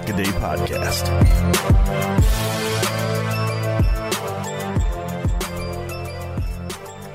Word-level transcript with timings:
Pack 0.00 0.08
a 0.08 0.16
Day 0.16 0.24
Podcast. 0.24 2.49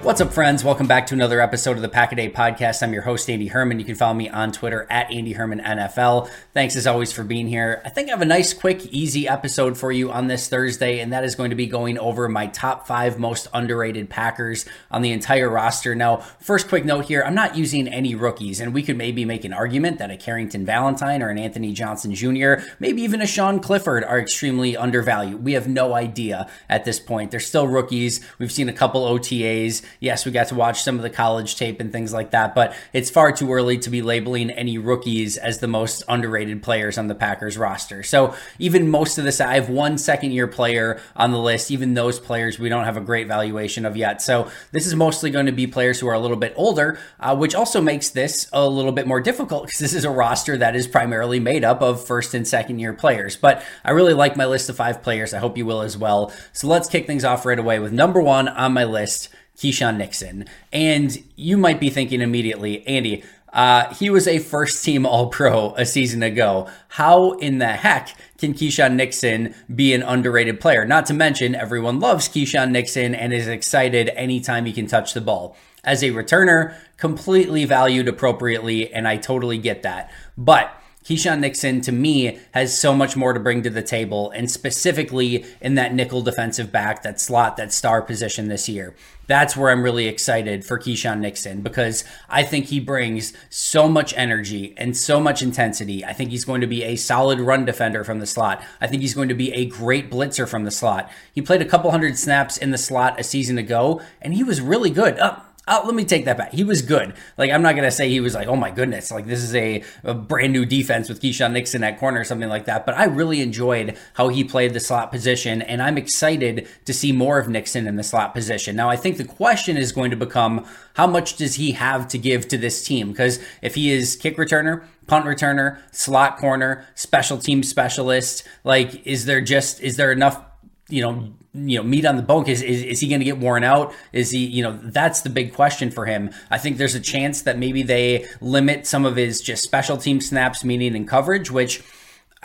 What's 0.06 0.22
up, 0.22 0.34
friends? 0.34 0.64
Welcome 0.64 0.86
back 0.86 1.08
to 1.08 1.16
another 1.16 1.42
episode 1.42 1.78
of 1.78 1.82
the 1.82 1.90
Pack 1.90 2.12
a 2.12 2.16
Day 2.16 2.30
Podcast. 2.30 2.84
I'm 2.84 2.94
your 2.94 3.02
host, 3.02 3.28
Andy 3.28 3.48
Herman. 3.48 3.80
You 3.80 3.86
can 3.86 3.96
follow 3.96 4.14
me 4.14 4.30
on 4.30 4.52
Twitter 4.52 4.86
at 4.88 5.10
Andy 5.12 5.34
Herman 5.34 5.60
NFL. 5.60 6.30
Thanks 6.54 6.76
as 6.76 6.86
always 6.86 7.12
for 7.12 7.24
being 7.24 7.48
here. 7.48 7.82
I 7.84 7.90
think 7.90 8.10
I 8.10 8.12
have 8.12 8.22
a 8.22 8.26
nice, 8.26 8.54
quick, 8.54 8.86
easy 8.94 9.28
episode 9.28 9.80
for 9.80 9.92
you 9.92 10.12
on 10.12 10.28
this 10.28 10.48
Thursday, 10.48 11.00
and 11.00 11.12
that 11.12 11.24
is 11.24 11.34
going 11.34 11.50
to 11.50 11.56
be 11.56 11.66
going 11.66 11.98
over 11.98 12.30
my 12.30 12.46
top 12.46 12.86
five 12.86 13.18
most 13.18 13.48
underrated 13.52 14.08
Packers 14.08 14.68
on 14.92 15.02
the 15.02 15.12
entire 15.12 15.50
roster. 15.50 15.96
Now, 15.96 16.18
first 16.40 16.68
quick 16.68 16.86
note 16.86 17.06
here 17.06 17.24
I'm 17.24 17.34
not 17.34 17.58
using 17.58 17.88
any 17.88 18.14
rookies, 18.14 18.60
and 18.60 18.76
we 18.76 18.84
could 18.84 18.98
maybe 18.98 19.26
make 19.26 19.44
an 19.44 19.54
argument 19.54 19.98
that 19.98 20.12
a 20.12 20.18
Carrington 20.18 20.68
Valentine 20.68 21.24
or 21.24 21.30
an 21.30 21.40
Anthony 21.40 21.74
Johnson 21.74 22.14
Jr., 22.14 22.64
maybe 22.80 23.02
even 23.02 23.24
a 23.24 23.28
Sean 23.28 23.60
Clifford 23.60 24.04
are 24.04 24.20
extremely 24.20 24.78
undervalued. 24.78 25.44
We 25.44 25.54
have 25.54 25.68
no 25.68 25.96
idea 25.96 26.48
at 26.70 26.86
this 26.86 27.00
point. 27.00 27.32
They're 27.32 27.40
still 27.40 27.68
rookies. 27.68 28.24
We've 28.38 28.52
seen 28.52 28.70
a 28.70 28.74
couple 28.74 29.04
OTAs. 29.04 29.82
Yes, 30.00 30.26
we 30.26 30.32
got 30.32 30.48
to 30.48 30.56
watch 30.56 30.84
some 30.84 30.96
of 30.96 31.02
the 31.02 31.10
college 31.10 31.56
tape 31.56 31.80
and 31.80 31.92
things 31.92 32.14
like 32.14 32.32
that, 32.32 32.56
but 32.56 32.76
it's 32.94 33.10
far 33.10 33.32
too 33.32 33.52
early 33.52 33.78
to 33.80 33.90
be 33.90 34.02
labeling 34.02 34.50
any 34.52 34.78
rookies 34.78 35.38
as 35.38 35.60
the 35.60 35.68
most 35.68 36.04
underrated 36.08 36.62
players 36.64 36.98
on 36.98 37.08
the 37.08 37.16
Packers 37.16 37.58
roster. 37.58 38.04
So 38.04 38.36
even 38.60 38.90
most 38.90 39.18
of 39.18 39.24
this, 39.24 39.42
I 39.42 39.56
have 39.56 39.70
one 39.70 39.98
second 39.98 40.32
year 40.32 40.48
player 40.48 41.00
on 41.16 41.32
the 41.32 41.40
list. 41.40 41.72
Even 41.72 41.94
those 41.94 42.20
players 42.20 42.60
we 42.60 42.70
don't 42.70 42.86
have 42.86 42.98
a 42.98 43.02
great 43.02 43.28
valuation 43.28 43.86
of 43.86 43.98
yet. 43.98 44.22
So 44.22 44.50
this 44.72 44.86
is 44.86 44.96
mostly 44.96 45.30
going 45.30 45.46
to 45.46 45.52
be 45.52 45.68
players 45.68 46.00
who 46.00 46.08
are 46.08 46.14
a 46.14 46.20
little 46.20 46.38
bit 46.38 46.54
older, 46.56 47.00
uh, 47.20 47.36
which 47.36 47.56
also 47.56 47.82
makes 47.82 48.10
this 48.10 48.48
a 48.54 48.68
little 48.68 48.92
bit 48.92 49.08
more 49.08 49.22
difficult 49.22 49.66
because 49.66 49.80
this 49.80 49.94
is 49.94 50.06
a 50.06 50.10
roster 50.10 50.58
that 50.58 50.76
is 50.76 50.88
primarily 50.88 51.40
made 51.40 51.64
up 51.64 51.82
of 51.82 52.06
first 52.06 52.34
and 52.34 52.48
second 52.48 52.80
year 52.80 52.94
players. 52.94 53.36
But 53.36 53.64
I 53.84 53.92
really 53.92 54.14
like 54.14 54.36
my 54.36 54.46
list 54.46 54.70
of 54.70 54.76
five 54.76 55.02
players. 55.02 55.34
I 55.34 55.40
hope 55.40 55.58
you 55.58 55.66
will 55.66 55.82
as 55.82 55.98
well. 55.98 56.32
So 56.54 56.68
let's 56.68 56.90
kick 56.90 57.08
things 57.08 57.26
off 57.26 57.46
right 57.46 57.60
away 57.60 57.80
with 57.80 57.94
number 57.94 58.22
one 58.22 58.48
on 58.48 58.74
my 58.74 58.84
list. 58.84 59.30
Keisean 59.58 59.98
Nixon. 59.98 60.46
And 60.72 61.24
you 61.36 61.58
might 61.58 61.80
be 61.80 61.90
thinking 61.90 62.22
immediately, 62.22 62.86
Andy, 62.88 63.24
uh, 63.56 63.94
he 63.94 64.10
was 64.10 64.28
a 64.28 64.40
first 64.40 64.84
team 64.84 65.06
All 65.06 65.30
Pro 65.30 65.74
a 65.76 65.86
season 65.86 66.22
ago. 66.22 66.68
How 66.90 67.32
in 67.34 67.60
the 67.60 67.68
heck 67.68 68.14
can 68.38 68.54
Keisean 68.54 68.96
Nixon 68.96 69.56
be 69.74 69.94
an 69.94 70.04
underrated 70.04 70.60
player? 70.60 70.84
Not 70.86 71.06
to 71.06 71.14
mention, 71.14 71.56
everyone 71.56 72.02
loves 72.02 72.28
Keisean 72.28 72.72
Nixon 72.72 73.16
and 73.16 73.34
is 73.34 73.48
excited 73.48 74.10
anytime 74.10 74.66
he 74.66 74.74
can 74.74 74.88
touch 74.88 75.14
the 75.14 75.22
ball. 75.22 75.56
As 75.86 76.04
a 76.04 76.10
returner, 76.10 76.76
completely 76.98 77.64
valued 77.64 78.10
appropriately, 78.10 78.92
and 78.94 79.08
I 79.08 79.16
totally 79.16 79.58
get 79.58 79.84
that. 79.84 80.12
But 80.38 80.70
Keisean 81.06 81.40
Nixon, 81.40 81.82
to 81.82 81.92
me, 81.92 82.40
has 82.52 82.76
so 82.76 82.96
much 82.96 83.16
more 83.16 83.32
to 83.32 83.40
bring 83.40 83.62
to 83.62 83.70
the 83.70 83.84
table, 83.84 84.32
and 84.32 84.50
specifically 84.50 85.46
in 85.62 85.76
that 85.76 85.94
nickel 85.94 86.24
defensive 86.24 86.72
back, 86.72 87.04
that 87.04 87.22
slot, 87.22 87.58
that 87.58 87.72
star 87.72 88.02
position 88.02 88.48
this 88.48 88.68
year. 88.68 88.96
That's 89.28 89.56
where 89.56 89.70
I'm 89.70 89.84
really 89.84 90.08
excited 90.08 90.66
for 90.66 90.80
Keisean 90.80 91.20
Nixon 91.20 91.62
because 91.62 92.04
I 92.28 92.42
think 92.42 92.66
he 92.66 92.80
brings 92.80 93.34
so 93.50 93.88
much 93.88 94.16
energy 94.18 94.74
and 94.78 94.98
so 94.98 95.20
much 95.20 95.44
intensity. 95.44 96.04
I 96.04 96.14
think 96.14 96.32
he's 96.32 96.46
going 96.46 96.62
to 96.62 96.68
be 96.68 96.84
a 96.84 96.96
solid 96.96 97.40
run 97.40 97.66
defender 97.66 98.04
from 98.04 98.20
the 98.20 98.28
slot. 98.28 98.64
I 98.82 98.88
think 98.88 99.02
he's 99.04 99.16
going 99.16 99.30
to 99.30 99.36
be 99.36 99.52
a 99.54 99.66
great 99.66 100.10
blitzer 100.10 100.48
from 100.48 100.64
the 100.64 100.72
slot. 100.72 101.12
He 101.34 101.42
played 101.42 101.62
a 101.62 101.66
couple 101.66 101.92
hundred 101.92 102.18
snaps 102.18 102.58
in 102.58 102.72
the 102.72 102.78
slot 102.78 103.20
a 103.20 103.24
season 103.24 103.60
ago, 103.60 104.02
and 104.22 104.34
he 104.34 104.44
was 104.44 104.60
really 104.60 104.90
good. 104.90 105.20
Oh, 105.68 105.82
let 105.86 105.96
me 105.96 106.06
take 106.06 106.26
that 106.26 106.38
back. 106.38 106.54
He 106.54 106.64
was 106.64 106.82
good. 106.82 107.14
Like 107.38 107.52
I'm 107.52 107.62
not 107.62 107.76
gonna 107.76 107.92
say 107.92 108.10
he 108.10 108.20
was 108.20 108.36
like, 108.36 108.48
oh 108.48 108.56
my 108.56 108.70
goodness, 108.70 109.12
like 109.12 109.26
this 109.26 109.42
is 109.42 109.56
a, 109.56 109.84
a 110.04 110.14
brand 110.14 110.54
new 110.54 110.66
defense 110.66 111.10
with 111.10 111.22
Keisean 111.22 111.54
Nixon 111.54 111.84
at 111.84 112.00
corner 112.00 112.20
or 112.20 112.24
something 112.24 112.50
like 112.50 112.66
that. 112.66 112.86
But 112.86 112.96
I 112.96 113.06
really 113.06 113.42
enjoyed 113.42 113.98
how 114.14 114.28
he 114.28 114.44
played 114.44 114.74
the 114.74 114.80
slot 114.80 115.12
position, 115.12 115.62
and 115.64 115.82
I'm 115.82 115.98
excited 115.98 116.68
to 116.86 116.94
see 116.94 117.12
more 117.12 117.40
of 117.40 117.50
Nixon 117.50 117.88
in 117.88 117.96
the 117.96 118.04
slot 118.04 118.34
position. 118.34 118.76
Now 118.76 118.90
I 118.90 118.96
think 118.96 119.18
the 119.18 119.26
question 119.26 119.76
is 119.78 119.92
going 119.92 120.12
to 120.12 120.18
become 120.18 120.66
how 120.94 121.08
much 121.08 121.36
does 121.36 121.56
he 121.56 121.72
have 121.72 122.08
to 122.10 122.18
give 122.18 122.48
to 122.50 122.58
this 122.58 122.84
team? 122.84 123.10
Because 123.10 123.40
if 123.62 123.76
he 123.76 123.92
is 123.92 124.16
kick 124.16 124.38
returner, 124.38 124.84
punt 125.08 125.26
returner, 125.26 125.80
slot 125.92 126.38
corner, 126.38 126.86
special 126.96 127.38
team 127.38 127.64
specialist, 127.64 128.48
like 128.64 129.06
is 129.06 129.26
there 129.26 129.42
just 129.42 129.82
is 129.82 129.98
there 129.98 130.12
enough 130.12 130.42
you 130.90 131.02
know, 131.02 131.34
you 131.54 131.78
know, 131.78 131.84
meat 131.84 132.06
on 132.06 132.16
the 132.16 132.22
bone. 132.22 132.48
Is, 132.48 132.62
is, 132.62 132.84
is 132.84 133.00
he 133.00 133.08
going 133.08 133.20
to 133.20 133.26
get 133.26 133.40
worn 133.40 133.64
out? 133.64 133.94
Is 134.14 134.32
he, 134.32 134.46
you 134.46 134.62
know, 134.62 134.78
that's 134.84 135.22
the 135.22 135.30
big 135.30 135.54
question 135.54 135.90
for 135.90 136.06
him. 136.06 136.32
I 136.52 136.58
think 136.58 136.78
there's 136.78 136.96
a 136.96 137.00
chance 137.00 137.42
that 137.44 137.58
maybe 137.58 137.82
they 137.82 138.28
limit 138.42 138.86
some 138.86 139.06
of 139.06 139.16
his 139.16 139.42
just 139.42 139.64
special 139.64 139.98
team 139.98 140.22
snaps, 140.22 140.64
meaning 140.64 140.96
in 140.96 141.06
coverage, 141.08 141.50
which 141.50 141.82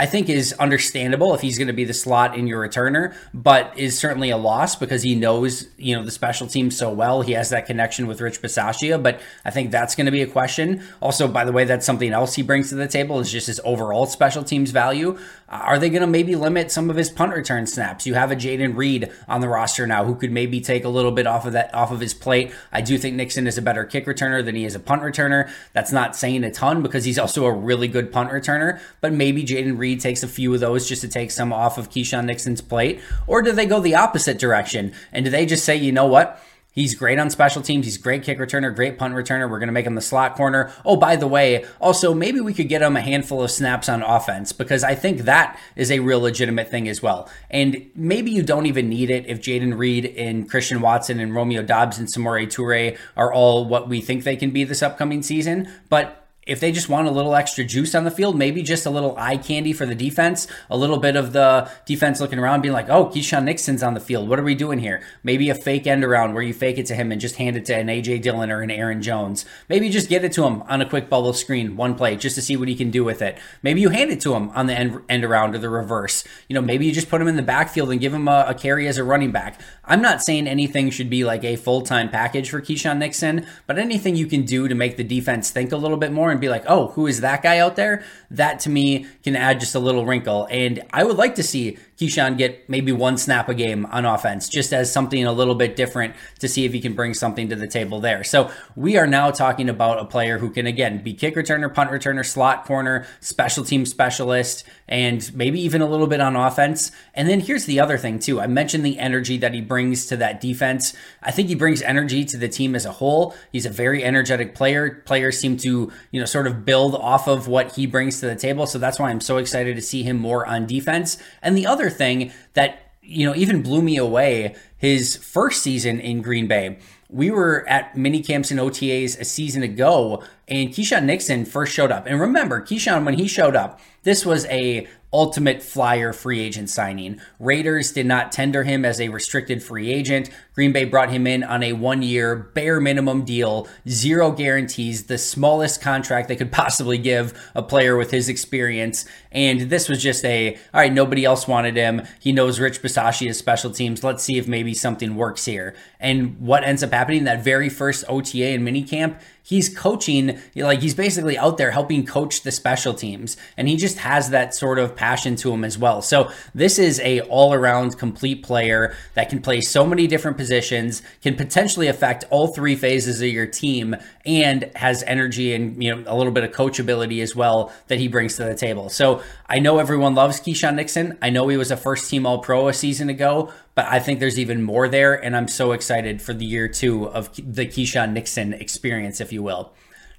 I 0.00 0.06
think 0.06 0.31
is 0.31 0.55
understandable 0.55 1.34
if 1.34 1.43
he's 1.43 1.59
going 1.59 1.66
to 1.69 1.75
be 1.75 1.84
the 1.84 1.93
slot 1.93 2.34
in 2.34 2.47
your 2.47 2.66
returner, 2.66 3.15
but 3.34 3.77
is 3.77 3.99
certainly 3.99 4.31
a 4.31 4.38
loss 4.38 4.75
because 4.75 5.03
he 5.03 5.15
knows, 5.15 5.69
you 5.77 5.94
know, 5.94 6.03
the 6.03 6.11
special 6.11 6.47
team 6.47 6.71
so 6.71 6.91
well. 6.91 7.21
He 7.21 7.33
has 7.33 7.50
that 7.50 7.66
connection 7.66 8.06
with 8.06 8.22
Rich 8.22 8.41
Bisaccia, 8.41 9.03
but 9.03 9.21
I 9.44 9.50
think 9.50 9.71
that's 9.71 9.94
going 9.94 10.06
to 10.06 10.11
be 10.11 10.22
a 10.22 10.27
question. 10.27 10.83
Also, 11.03 11.28
by 11.28 11.44
the 11.44 11.53
way, 11.53 11.65
that's 11.65 11.84
something 11.84 12.15
else 12.15 12.34
he 12.34 12.43
brings 12.43 12.71
to 12.71 12.77
the 12.77 12.88
table 12.88 13.21
is 13.21 13.31
just 13.31 13.49
his 13.49 13.61
overall 13.62 14.06
special 14.06 14.43
teams 14.43 14.71
value. 14.71 15.19
Are 15.50 15.78
they 15.78 15.91
going 15.91 16.00
to 16.00 16.06
maybe 16.06 16.34
limit 16.34 16.72
some 16.72 16.88
of 16.88 16.97
his 16.97 17.11
punt 17.11 17.35
return 17.35 17.67
snaps? 17.67 18.06
You 18.06 18.14
have 18.14 18.31
a 18.31 18.37
Jayden 18.37 18.76
Reed 18.76 19.11
on 19.29 19.43
the 19.43 19.49
roster 19.49 19.87
now 19.87 20.05
who 20.05 20.14
could 20.14 20.31
maybe 20.31 20.62
take 20.62 20.85
a 20.85 20.88
little 20.88 21.11
bit 21.11 21.26
off 21.26 21.44
of 21.44 21.53
that 21.53 21.75
off 21.75 21.91
of 21.91 22.00
his 22.00 22.14
plate. 22.14 22.55
I 22.73 22.81
do 22.81 22.96
think 22.96 23.17
Nixon 23.17 23.46
is 23.46 23.58
a 23.58 23.62
better 23.62 23.85
kick 23.85 24.06
returner 24.06 24.43
than 24.43 24.55
he 24.55 24.64
is 24.64 24.75
a 24.75 24.81
punt 24.81 25.03
returner. 25.03 25.50
That's 25.75 25.93
not 25.93 26.17
saying 26.17 26.44
a 26.44 26.50
ton 26.50 26.82
because 26.82 27.05
he's 27.05 27.19
also 27.19 27.44
a 27.44 27.53
really 27.53 27.88
good 27.88 28.12
punt 28.12 28.31
returner, 28.31 28.81
but 29.03 29.12
maybe 29.12 29.44
Jayden 29.44 29.76
Reed 29.76 29.89
Takes 29.96 30.22
a 30.22 30.28
few 30.28 30.52
of 30.54 30.60
those 30.60 30.88
just 30.88 31.02
to 31.02 31.08
take 31.08 31.31
some 31.31 31.52
off 31.52 31.78
of 31.78 31.90
Keisean 31.90 32.25
Nixon's 32.25 32.60
plate? 32.60 33.00
Or 33.26 33.42
do 33.42 33.52
they 33.52 33.66
go 33.66 33.81
the 33.81 33.94
opposite 33.94 34.38
direction? 34.38 34.92
And 35.12 35.25
do 35.25 35.31
they 35.31 35.46
just 35.46 35.64
say, 35.64 35.76
you 35.76 35.92
know 35.92 36.06
what? 36.06 36.42
He's 36.72 36.94
great 36.94 37.19
on 37.19 37.31
special 37.31 37.62
teams. 37.62 37.84
He's 37.84 37.98
great 37.98 38.22
kick 38.22 38.38
returner, 38.38 38.75
great 38.75 38.96
punt 38.96 39.14
returner. 39.14 39.50
We're 39.50 39.58
going 39.58 39.66
to 39.69 39.72
make 39.72 39.87
him 39.87 39.96
the 39.96 40.00
slot 40.00 40.37
corner. 40.37 40.72
Oh, 40.84 40.96
by 40.96 41.16
the 41.16 41.26
way, 41.26 41.64
also 41.81 42.14
maybe 42.14 42.40
we 42.40 42.54
could 42.54 42.69
get 42.69 42.81
him 42.81 42.96
a 42.96 43.00
handful 43.00 43.42
of 43.42 43.50
snaps 43.50 43.88
on 43.88 44.02
offense 44.02 44.52
because 44.52 44.84
I 44.84 44.94
think 44.94 45.22
that 45.22 45.58
is 45.75 45.90
a 45.90 45.98
real 45.98 46.20
legitimate 46.20 46.70
thing 46.70 46.88
as 46.88 47.02
well. 47.02 47.28
And 47.50 47.90
maybe 47.96 48.31
you 48.31 48.44
don't 48.44 48.66
even 48.66 48.88
need 48.88 49.10
it 49.10 49.26
if 49.26 49.40
Jayden 49.40 49.76
Reed 49.76 50.06
and 50.16 50.48
Christian 50.48 50.81
Watson 50.81 51.19
and 51.19 51.34
Romeo 51.34 51.62
Doubs 51.62 51.98
and 51.98 52.06
Samori 52.06 52.46
Toure 52.46 52.96
are 53.16 53.32
all 53.32 53.64
what 53.64 53.88
we 53.88 54.00
think 54.00 54.22
they 54.22 54.36
can 54.36 54.52
be 54.52 54.62
this 54.62 54.82
upcoming 54.82 55.25
season. 55.25 55.69
But 55.88 56.19
if 56.50 56.58
they 56.58 56.73
just 56.73 56.88
want 56.88 57.06
a 57.06 57.12
little 57.12 57.37
extra 57.37 57.62
juice 57.64 57.94
on 57.94 58.02
the 58.02 58.11
field, 58.11 58.37
maybe 58.37 58.61
just 58.61 58.85
a 58.85 58.91
little 58.91 59.17
eye 59.17 59.37
candy 59.37 59.73
for 59.73 59.87
the 59.87 59.94
defense, 59.94 60.49
a 60.69 60.76
little 60.76 60.99
bit 60.99 61.14
of 61.14 61.32
the 61.32 61.70
defense 61.87 62.20
looking 62.20 62.41
around, 62.41 62.61
being 62.61 62.75
like, 62.75 62.88
oh, 62.88 63.06
Keisean 63.06 63.44
Nixon's 63.44 63.85
on 63.85 63.94
the 63.94 64.00
field. 64.00 64.29
What 64.29 64.41
are 64.41 64.43
we 64.43 64.56
doing 64.56 64.81
here? 64.81 65.00
Maybe 65.23 65.49
a 65.49 65.55
fake 65.55 65.87
end 65.87 66.02
around 66.02 66.35
where 66.35 66.43
you 66.43 66.52
fake 66.52 66.76
it 66.76 66.87
to 66.87 66.97
him 66.97 67.12
and 67.12 67.20
just 67.20 67.37
hand 67.37 67.56
it 67.56 67.67
to 67.67 67.76
an 67.76 67.87
AJ 67.87 68.23
Dillon 68.23 68.50
or 68.50 68.62
an 68.62 68.70
Aaron 68.73 69.00
Jones. 69.00 69.47
Maybe 69.69 69.91
just 69.91 70.08
get 70.08 70.25
it 70.25 70.32
to 70.32 70.44
him 70.44 70.62
on 70.62 70.81
a 70.81 70.88
quick 70.88 71.08
bubble 71.08 71.35
screen, 71.35 71.76
one 71.76 71.94
play, 71.94 72.17
just 72.17 72.35
to 72.35 72.43
see 72.43 72.56
what 72.56 72.67
he 72.67 72.75
can 72.75 72.91
do 72.91 73.05
with 73.05 73.23
it. 73.23 73.38
Maybe 73.62 73.81
you 73.81 73.91
hand 73.91 74.11
it 74.11 74.20
to 74.23 74.35
him 74.35 74.50
on 74.50 74.67
the 74.67 74.75
end, 74.75 75.00
end 75.08 75.25
around 75.25 75.55
or 75.55 75.58
the 75.58 75.70
reverse. 75.70 76.25
You 76.49 76.55
know, 76.55 76.62
maybe 76.62 76.85
you 76.85 76.91
just 76.91 77.08
put 77.08 77.20
him 77.20 77.29
in 77.29 77.37
the 77.37 77.43
backfield 77.43 77.93
and 77.93 78.00
give 78.00 78.12
him 78.12 78.26
a, 78.26 78.46
a 78.49 78.55
carry 78.55 78.88
as 78.88 78.99
a 78.99 79.05
running 79.05 79.31
back. 79.31 79.61
I'm 79.85 80.03
not 80.03 80.20
saying 80.20 80.49
anything 80.49 80.91
should 80.91 81.11
be 81.11 81.23
like 81.23 81.44
a 81.44 81.55
full 81.55 81.82
time 81.82 82.08
package 82.08 82.50
for 82.50 82.61
Keisean 82.61 82.99
Nixon, 82.99 83.46
but 83.69 83.79
anything 83.79 84.17
you 84.17 84.26
can 84.26 84.44
do 84.44 84.67
to 84.67 84.75
make 84.75 84.96
the 84.96 85.05
defense 85.05 85.50
think 85.50 85.70
a 85.70 85.76
little 85.76 85.96
bit 85.96 86.11
more 86.11 86.32
and 86.32 86.39
be 86.40 86.48
like, 86.48 86.64
oh, 86.66 86.88
who 86.88 87.06
is 87.06 87.20
that 87.20 87.42
guy 87.42 87.58
out 87.58 87.76
there? 87.76 88.04
That 88.31 88.60
to 88.60 88.70
me 88.70 89.06
can 89.22 89.37
add 89.37 89.60
just 89.60 89.75
a 89.75 89.78
little 89.81 90.06
wrinkle. 90.06 90.46
And 90.50 90.82
I 90.92 91.04
would 91.04 91.16
like 91.16 91.37
to 91.37 91.42
see 91.42 91.78
Keisean 92.00 92.38
get 92.38 92.67
maybe 92.69 92.93
one 92.93 93.19
snap 93.19 93.50
a 93.50 93.55
game 93.55 93.85
on 93.87 94.06
offense, 94.06 94.49
just 94.49 94.73
as 94.73 94.91
something 94.91 95.26
a 95.26 95.32
little 95.32 95.55
bit 95.55 95.76
different 95.76 96.14
to 96.38 96.49
see 96.49 96.64
if 96.64 96.73
he 96.73 96.81
can 96.81 96.94
bring 96.94 97.12
something 97.12 97.50
to 97.50 97.56
the 97.56 97.67
table 97.67 98.00
there. 98.00 98.25
So 98.25 98.50
we 98.75 98.97
are 98.97 99.06
now 99.06 99.31
talking 99.31 99.69
about 99.69 99.99
a 99.99 100.06
player 100.06 100.38
who 100.38 100.49
can, 100.49 100.67
again, 100.67 101.02
be 101.02 101.12
kick 101.12 101.35
returner, 101.35 101.73
punt 101.73 101.91
returner, 101.91 102.25
slot 102.25 102.64
corner, 102.64 103.06
special 103.20 103.64
team 103.64 103.85
specialist, 103.85 104.64
and 104.88 105.31
maybe 105.35 105.61
even 105.61 105.82
a 105.82 105.87
little 105.87 106.06
bit 106.06 106.20
on 106.20 106.37
offense. 106.37 106.91
And 107.12 107.29
then 107.29 107.41
here's 107.41 107.67
the 107.67 107.81
other 107.81 107.99
thing, 107.99 108.19
too. 108.19 108.41
I 108.41 108.46
mentioned 108.46 108.85
the 108.85 108.99
energy 108.99 109.37
that 109.37 109.53
he 109.53 109.61
brings 109.61 110.06
to 110.06 110.17
that 110.17 110.41
defense. 110.41 110.96
I 111.23 111.32
think 111.32 111.49
he 111.49 111.55
brings 111.55 111.82
energy 111.82 112.25
to 112.25 112.38
the 112.38 112.49
team 112.49 112.75
as 112.75 112.87
a 112.87 112.93
whole. 112.93 113.35
He's 113.53 113.67
a 113.67 113.70
very 113.70 114.03
energetic 114.03 114.55
player. 114.55 115.03
Players 115.05 115.38
seem 115.38 115.58
to, 115.58 115.93
you 116.12 116.20
know, 116.20 116.26
sort 116.26 116.46
of 116.46 116.64
build 116.64 116.94
off 116.94 117.29
of 117.29 117.46
what 117.46 117.73
he 117.73 117.85
brings 117.87 118.20
to 118.20 118.26
the 118.26 118.37
table. 118.37 118.67
So 118.67 118.79
that's 118.79 118.99
why 118.99 119.11
I'm 119.11 119.20
so 119.20 119.37
excited 119.37 119.76
to 119.76 119.82
see 119.82 120.03
him 120.03 120.17
more 120.17 120.46
on 120.46 120.67
defense. 120.67 121.19
And 121.43 121.56
the 121.56 121.67
other 121.67 121.89
thing 121.90 122.32
that, 122.54 122.92
you 123.02 123.26
know, 123.26 123.34
even 123.34 123.62
blew 123.62 123.82
me 123.82 123.96
away 123.96 124.54
his 124.76 125.16
first 125.16 125.62
season 125.62 126.00
in 126.00 126.22
Green 126.22 126.46
Bay. 126.46 126.78
We 127.08 127.31
were 127.31 127.69
at 127.69 127.96
mini 127.96 128.22
camps 128.22 128.50
and 128.50 128.60
OTAs 128.60 129.19
a 129.19 129.25
season 129.25 129.62
ago, 129.62 130.22
and 130.46 130.69
Keisean 130.70 131.04
Nixon 131.04 131.44
first 131.44 131.72
showed 131.72 131.90
up. 131.90 132.06
And 132.06 132.20
remember, 132.20 132.60
Keisean, 132.62 133.04
when 133.04 133.14
he 133.14 133.26
showed 133.26 133.56
up, 133.56 133.81
this 134.04 134.25
was 134.25 134.46
a 134.46 134.87
ultimate 135.12 135.62
flyer 135.62 136.12
free 136.12 136.40
agent 136.40 136.70
signing. 136.70 137.20
Raiders 137.38 137.92
did 137.92 138.06
not 138.06 138.30
tender 138.30 138.62
him 138.62 138.84
as 138.84 139.00
a 139.00 139.08
restricted 139.08 139.62
free 139.62 139.92
agent. 139.92 140.30
Green 140.54 140.72
Bay 140.72 140.84
brought 140.84 141.10
him 141.10 141.26
in 141.26 141.42
on 141.42 141.62
a 141.62 141.72
one 141.72 142.02
year 142.02 142.36
bare 142.36 142.80
minimum 142.80 143.24
deal, 143.24 143.66
zero 143.88 144.30
guarantees, 144.30 145.04
the 145.04 145.18
smallest 145.18 145.80
contract 145.80 146.28
they 146.28 146.36
could 146.36 146.52
possibly 146.60 146.98
give 146.98 147.32
a 147.54 147.62
player 147.62 147.96
with 147.96 148.10
his 148.10 148.28
experience. 148.28 149.04
And 149.32 149.62
this 149.62 149.88
was 149.88 150.02
just 150.02 150.24
a, 150.24 150.54
all 150.74 150.80
right, 150.80 150.92
nobody 150.92 151.24
else 151.24 151.48
wanted 151.48 151.76
him. 151.76 152.06
He 152.20 152.32
knows 152.32 152.60
Rich 152.60 152.82
Bisaccia 152.82 153.34
special 153.34 153.70
teams. 153.70 154.04
Let's 154.04 154.22
see 154.22 154.38
if 154.38 154.46
maybe 154.46 154.74
something 154.74 155.16
works 155.16 155.44
here. 155.44 155.74
And 155.98 156.40
what 156.40 156.64
ends 156.64 156.82
up 156.82 156.92
happening 156.92 157.24
that 157.24 157.42
very 157.42 157.68
first 157.68 158.04
OTA 158.08 158.46
and 158.46 158.66
minicamp, 158.66 159.20
he's 159.42 159.69
coaching 159.69 160.38
like 160.56 160.81
he's 160.81 160.94
basically 160.94 161.37
out 161.37 161.56
there 161.56 161.70
helping 161.70 162.04
coach 162.06 162.42
the 162.42 162.52
special 162.52 162.94
teams 162.94 163.37
and 163.56 163.69
he 163.69 163.76
just 163.76 163.98
has 163.98 164.31
that 164.31 164.54
sort 164.54 164.78
of 164.78 164.94
passion 164.94 165.37
to 165.37 165.52
him 165.52 165.64
as 165.64 165.78
well. 165.78 166.02
So 166.02 166.31
this 166.54 166.78
is 166.78 167.00
a 167.00 167.20
all-around 167.22 167.98
complete 167.98 168.42
player 168.42 168.94
that 169.14 169.28
can 169.28 169.40
play 169.40 169.60
so 169.60 169.87
many 169.87 170.06
different 170.06 170.37
positions 170.37 171.02
can 171.22 171.34
potentially 171.37 171.88
affect 171.88 172.25
all 172.31 172.48
three 172.48 172.76
phases 172.76 173.20
of 173.20 173.28
your 173.28 173.46
team 173.46 173.96
and 174.25 174.70
has 174.76 175.02
energy 175.04 175.54
and 175.54 175.82
you 175.82 175.94
know 175.94 176.04
a 176.06 176.16
little 176.16 176.32
bit 176.32 176.44
of 176.44 176.52
coachability 176.52 177.22
as 177.22 177.34
well 177.34 177.72
that 177.88 177.98
he 177.98 178.08
brings 178.08 178.36
to 178.36 178.44
the 178.44 178.54
table. 178.54 178.88
So 178.88 179.22
i 179.48 179.58
know 179.58 179.78
everyone 179.78 180.14
loves 180.14 180.40
Keisean 180.40 180.76
Nixon. 180.76 181.19
I 181.20 181.31
know 181.31 181.48
he 181.48 181.56
was 181.56 181.70
a 181.70 181.76
first 181.76 182.08
team 182.10 182.26
all 182.26 182.38
pro 182.38 182.69
a 182.69 182.72
season 182.72 183.08
ago 183.08 183.52
but 183.81 183.91
I 183.91 183.99
think 183.99 184.21
there's 184.21 184.38
even 184.38 184.62
more 184.62 184.88
there, 184.88 185.15
and 185.15 185.35
I'm 185.35 185.49
so 185.49 185.73
excited 185.73 186.21
for 186.21 186.35
the 186.35 186.44
year 186.44 186.69
two 186.69 187.09
of 187.09 187.35
the 187.37 187.65
Keisean 187.65 188.12
Nixon 188.12 188.53
experience, 188.53 189.23
if 189.23 189.32
you 189.32 189.43
will. 189.43 189.73